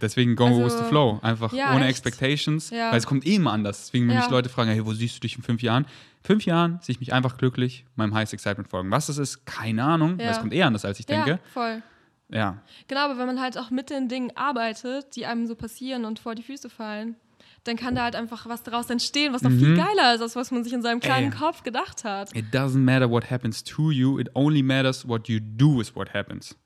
[0.00, 1.18] Deswegen go Also, with the flow.
[1.22, 2.04] Einfach ja, ohne echt.
[2.04, 2.70] Expectations.
[2.70, 2.90] Ja.
[2.90, 3.84] Weil es kommt eh immer anders.
[3.86, 4.22] Deswegen, wenn Ja.
[4.22, 5.86] mich Leute fragen, hey, wo siehst du dich in fünf Jahren?
[6.24, 8.90] Fünf Jahren sehe ich mich einfach glücklich, meinem Highest Excitement folgen.
[8.90, 10.18] Was das ist, keine Ahnung.
[10.18, 11.30] Weil es kommt eh anders, als ich denke.
[11.30, 11.82] ja, voll.
[12.28, 12.62] Ja.
[12.88, 16.18] Genau, aber wenn man halt auch mit den Dingen arbeitet, die einem so passieren und
[16.18, 17.16] vor die Füße fallen,
[17.64, 20.50] dann kann da halt einfach was daraus entstehen, was noch viel geiler ist, als was
[20.50, 21.32] man sich in seinem kleinen Mhm.
[21.34, 21.38] Ey.
[21.38, 22.34] Kopf gedacht hat.
[22.34, 26.12] It doesn't matter what happens to you, it only matters what you do with what
[26.14, 26.56] happens.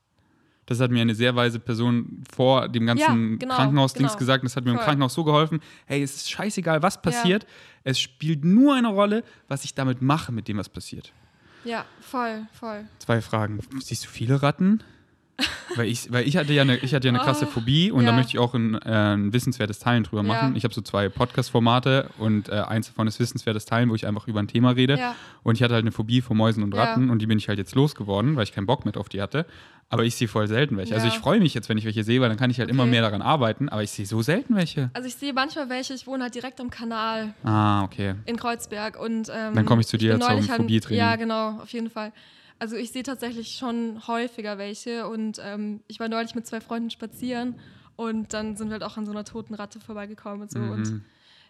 [0.67, 4.19] Das hat mir eine sehr weise Person vor dem ganzen Ja, genau, Krankenhausdings genau.
[4.19, 4.43] gesagt.
[4.43, 4.85] Das hat mir im Voll.
[4.85, 5.61] Krankenhaus so geholfen.
[5.85, 7.47] Hey, es ist scheißegal, was passiert.
[7.83, 11.13] Es spielt nur eine Rolle, was ich damit mache, mit dem, was passiert.
[11.63, 12.85] Ja, voll, voll.
[12.99, 13.59] Zwei Fragen.
[13.79, 14.83] Siehst du viele Ratten?
[15.75, 18.05] Weil, ich, weil ich hatte ja eine, ich hatte ja eine krasse Oh, Phobie und
[18.05, 18.15] da ja.
[18.15, 20.27] möchte ich auch ein, äh, ein wissenswertes Teilen drüber Ja.
[20.27, 20.55] machen.
[20.55, 24.27] Ich habe so zwei Podcast-Formate und äh, eins davon ist wissenswertes Teilen, wo ich einfach
[24.27, 24.97] über ein Thema rede.
[24.97, 25.15] Ja.
[25.43, 26.83] Und ich hatte halt eine Phobie vor Mäusen und Ja.
[26.83, 29.21] Ratten und die bin ich halt jetzt losgeworden, weil ich keinen Bock mehr auf die
[29.21, 29.45] hatte.
[29.89, 30.93] Aber ich sehe voll selten welche.
[30.95, 31.13] Also Ja.
[31.13, 32.91] ich freue mich jetzt, wenn ich welche sehe, weil dann kann ich halt immer Okay.
[32.91, 34.89] mehr daran arbeiten, aber ich sehe so selten welche.
[34.93, 38.15] Also ich sehe manchmal welche, ich wohne halt direkt am Kanal Ah, okay.
[38.25, 40.99] in Kreuzberg und ähm, Dann komme ich zu dir bin zum Phobietraining.
[40.99, 42.11] Ja, genau, auf jeden Fall.
[42.59, 46.89] Also ich sehe tatsächlich schon häufiger welche und ähm, ich war neulich mit zwei Freunden
[46.89, 47.55] spazieren
[47.95, 50.69] und dann sind wir halt auch an so einer toten Ratte vorbeigekommen und so Mhm.
[50.71, 51.01] und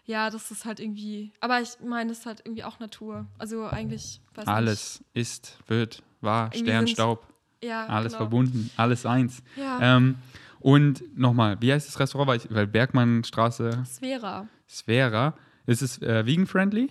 [0.04, 3.26] ja, das ist halt irgendwie, aber ich meine, das ist halt irgendwie auch Natur.
[3.36, 4.54] Also eigentlich, weiß nicht.
[4.54, 7.26] Alles ist, wird, war, Irgendwie Stern, Staub,
[7.62, 8.24] Ja, alles genau.
[8.24, 9.42] verbunden, alles eins.
[9.56, 10.16] Ja, Ähm,
[10.60, 12.26] und nochmal, wie heißt das Restaurant?
[12.28, 14.48] Weil, ich, weil Bergmannstraße, Sphära.
[14.68, 15.34] Sphära.
[15.66, 16.90] Ist es äh, vegan-friendly?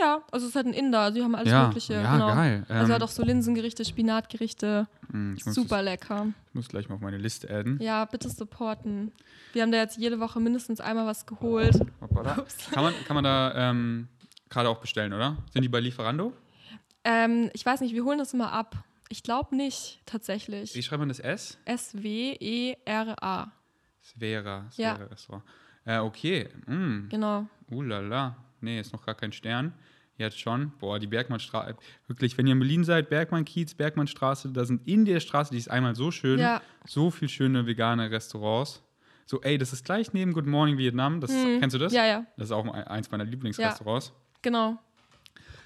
[0.00, 1.94] Ja, also es ist halt ein Inder, also die haben alles Ja, Mögliche.
[1.94, 2.28] ja, genau.
[2.34, 2.64] geil.
[2.68, 6.28] also Ähm, halt auch so Linsengerichte, Spinatgerichte, Hm, Ich muss, super lecker.
[6.48, 7.78] ich muss gleich mal auf meine Liste adden.
[7.80, 9.12] Ja, bitte supporten.
[9.52, 11.78] Wir haben da jetzt jede Woche mindestens einmal was geholt.
[12.72, 14.08] Kann man, kann man da ähm,
[14.48, 15.36] gerade auch bestellen, oder?
[15.52, 16.32] Sind die bei Lieferando?
[17.04, 18.76] Ähm, ich weiß nicht, wir holen das immer ab.
[19.08, 20.74] Ich glaube nicht, tatsächlich.
[20.74, 21.58] Wie schreibt man das S?
[21.66, 23.50] S-W-E-R-A.
[24.02, 24.94] Svera, Ja.
[24.96, 25.44] Svera Restaurant.
[25.84, 26.48] Äh, okay.
[26.66, 27.08] Mm.
[27.08, 27.46] Genau.
[27.70, 28.36] Uh la la.
[28.62, 29.72] Nee, ist noch gar kein Stern.
[30.18, 30.72] Jetzt schon.
[30.78, 31.74] Boah, die Bergmannstraße.
[32.06, 35.70] Wirklich, wenn ihr in Berlin seid, Bergmann-Kiez, Bergmannstraße, da sind in der Straße, die ist
[35.70, 36.60] einmal so schön, Ja.
[36.86, 38.82] so viel schöne vegane Restaurants.
[39.26, 41.20] So, ey, das ist gleich neben Good Morning Vietnam.
[41.20, 41.92] Das, Kennst du das?
[41.92, 41.96] Hm.
[41.96, 44.12] Ja, ja, Das ist auch ein- eins meiner Lieblingsrestaurants.
[44.42, 44.78] genau.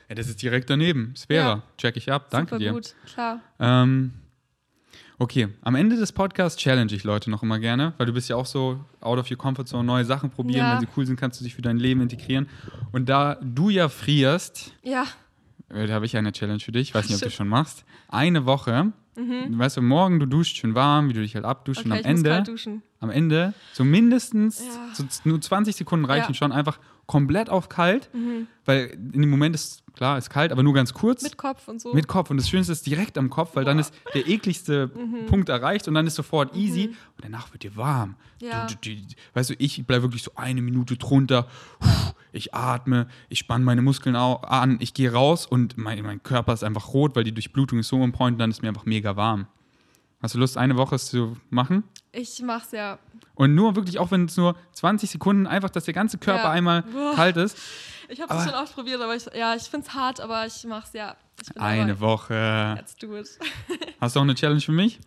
[0.09, 0.15] Ja.
[0.15, 1.15] das ist direkt daneben.
[1.17, 1.45] Sphäre.
[1.49, 1.63] Ja.
[1.79, 2.31] Check ich ab.
[2.31, 2.73] Danke Super dir.
[2.73, 3.41] gut, klar.
[3.59, 4.13] Ähm,
[5.19, 8.37] okay, am Ende des Podcasts challenge ich Leute noch immer gerne, weil du bist ja
[8.37, 10.59] auch so out of your comfort zone, neue Sachen probieren.
[10.59, 10.73] Ja.
[10.75, 12.49] Wenn sie cool sind, kannst du sich für dein Leben integrieren.
[12.93, 15.05] Und da du ja frierst, Ja,
[15.69, 16.89] äh, da habe ich eine Challenge für dich.
[16.89, 17.85] Ich weiß nicht, ob du schon machst.
[18.09, 18.93] Eine Woche.
[19.17, 21.87] Weißt du, morgen du duscht schön warm, wie du dich halt abduschst.
[21.87, 22.83] okay, und ich am muss Ende, kalt duschen.
[23.01, 24.95] Am Ende, so mindestens, Ja.
[24.95, 26.29] so nur 20 Sekunden reichen Ja.
[26.31, 26.35] Mhm.
[26.35, 28.11] schon, einfach komplett auf kalt.
[28.65, 31.23] Weil in dem Moment ist, klar, ist kalt, aber nur ganz kurz.
[31.23, 31.93] Mit Kopf und so.
[31.95, 32.31] Mit Kopf.
[32.31, 35.27] Und das Schönste ist direkt am Kopf, weil dann ist der ekligste Mhm.
[35.27, 36.87] Punkt erreicht und dann ist sofort easy.
[36.89, 38.17] Und danach wird dir warm.
[38.43, 38.67] Ja.
[38.67, 39.03] Du, du, du,
[39.35, 41.47] weißt du, ich bleibe wirklich so eine Minute drunter.
[42.33, 46.65] Ich atme, ich spanne meine Muskeln an, ich gehe raus und mein, mein Körper ist
[46.65, 49.15] einfach rot, weil die Durchblutung ist so on point und dann ist mir einfach mega
[49.17, 49.47] warm.
[50.21, 51.85] Hast du Lust, eine Woche es zu machen?
[52.19, 52.99] Ich mach's ja.
[53.35, 56.51] Und nur wirklich, auch wenn es nur 20 Sekunden einfach, dass der ganze Körper Ja.
[56.51, 57.15] einmal Boah.
[57.15, 57.59] kalt ist.
[58.09, 60.65] Ich habe Aber- es schon oft probiert, aber ich, ja, ich find's hart, aber ich
[60.65, 61.15] mach's ja.
[61.43, 62.01] Ich Eine dabei.
[62.01, 62.75] Woche.
[62.79, 63.29] Let's do it.
[64.01, 64.99] Hast du auch eine Challenge für mich?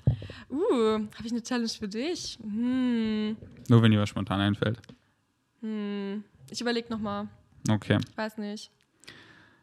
[0.52, 2.38] Uh, habe ich eine Challenge für dich?
[2.44, 3.36] Hm,
[3.68, 4.80] Nur wenn dir was spontan einfällt.
[5.62, 6.24] hm.
[6.52, 7.28] Ich überleg noch mal.
[7.70, 7.98] Okay.
[8.16, 8.72] Weiß nicht.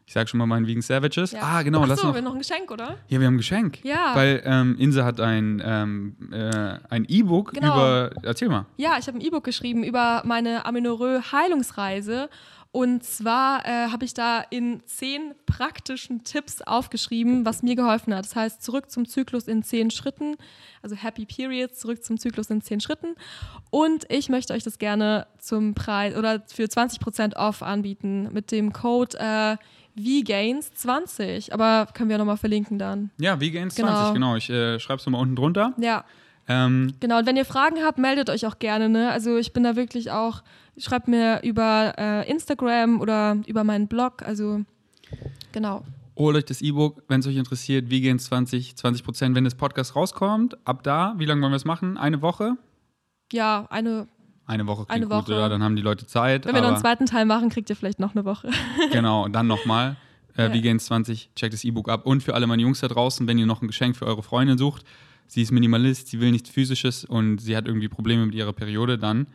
[0.09, 1.33] Ich sag schon mal meinen Vegan Savages.
[1.33, 1.41] Ja.
[1.43, 1.83] Ah, genau.
[1.83, 2.13] Ach lass noch.
[2.13, 2.97] wir haben noch ein Geschenk, oder?
[3.09, 3.85] Ja, wir haben ein Geschenk.
[3.85, 4.15] Ja.
[4.15, 7.75] Weil ähm, Inse hat ein ähm, äh, ein E-Book Genau.
[7.75, 8.11] über.
[8.23, 8.67] Erzähl mal.
[8.77, 12.29] Ja, ich habe ein E-Book geschrieben über meine Amenorrhoe-Heilungsreise.
[12.73, 18.27] Und zwar äh, habe ich da in zehn praktischen Tipps aufgeschrieben, was mir geholfen hat.
[18.27, 20.37] Das heißt, zurück zum Zyklus in zehn Schritten,
[20.83, 23.15] also Happy Periods, zurück zum Zyklus in zehn Schritten.
[23.71, 28.75] Und ich möchte euch das gerne zum Preis oder für 20% off anbieten mit dem
[28.75, 29.57] Code äh,
[29.97, 31.53] VGains20.
[31.53, 33.11] Aber können wir nochmal verlinken dann.
[33.19, 34.13] Ja, Vegan 20, Genau.
[34.13, 34.37] genau.
[34.37, 35.73] Ich äh, schreib's nochmal unten drunter.
[35.79, 36.05] Ja,
[36.49, 38.89] Ähm, Genau, und wenn ihr Fragen habt, meldet euch auch gerne.
[38.89, 39.11] Ne?
[39.11, 40.43] Also ich bin da wirklich auch,
[40.79, 44.23] schreibt mir über äh, Instagram oder über meinen Blog.
[44.23, 44.61] Also
[45.51, 45.83] genau.
[46.17, 47.91] holt euch das E-Book, wenn es euch interessiert.
[47.91, 50.57] Vegan 20, 20 Prozent, wenn das Podcast rauskommt.
[50.65, 51.97] Ab da, wie lange wollen wir es machen?
[51.99, 52.53] Eine Woche?
[53.33, 54.07] Ja, eine,
[54.47, 55.33] Eine Woche klingt Eine gut, Woche.
[55.39, 55.49] oder?
[55.49, 56.47] Dann haben die Leute Zeit.
[56.47, 58.49] wenn wir noch einen zweiten Teil machen, kriegt ihr vielleicht noch eine Woche.
[58.93, 59.97] genau, und dann nochmal.
[60.37, 60.53] Äh, Ja.
[60.53, 62.05] Vegan 20, checkt das E-Book ab.
[62.07, 64.59] Und für alle meine Jungs da draußen, wenn ihr noch ein Geschenk für eure Freundin
[64.59, 64.85] sucht,
[65.27, 68.99] sie ist Minimalist, sie will nichts Physisches und sie hat irgendwie Probleme mit ihrer Periode,
[68.99, 69.27] dann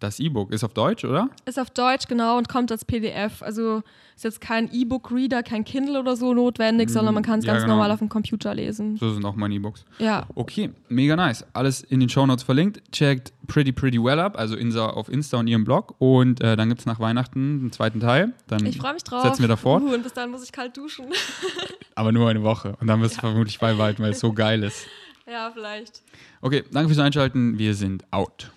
[0.00, 0.52] das E-Book.
[0.52, 1.28] Ist auf Deutsch, oder?
[1.44, 3.42] Ist auf Deutsch, genau, und kommt als PDF.
[3.42, 3.82] Also
[4.16, 7.64] ist jetzt kein E-Book-Reader, kein Kindle oder so notwendig, sondern man kann es ja, ganz
[7.64, 7.76] genau.
[7.76, 8.96] normal auf dem Computer lesen.
[8.96, 9.84] So sind auch meine E-Books.
[9.98, 11.44] Ja, Okay, mega nice.
[11.52, 12.80] Alles in den Shownotes verlinkt.
[12.92, 15.94] Checkt Pretty Pretty Well Up, also Insa auf Insta und ihrem Blog.
[15.98, 18.32] Und äh, dann gibt es nach Weihnachten einen zweiten Teil.
[18.46, 19.22] Dann ich freue mich drauf.
[19.22, 19.82] Setzen wir davor.
[19.82, 21.06] Uh, und bis dahin muss ich kalt duschen.
[21.94, 22.76] Aber nur eine Woche.
[22.80, 24.86] Und dann wirst du vermutlich beibehalten, weil es so geil ist.
[25.28, 26.02] ja, vielleicht.
[26.40, 27.58] Okay, danke fürs Einschalten.
[27.58, 28.50] Wir sind out.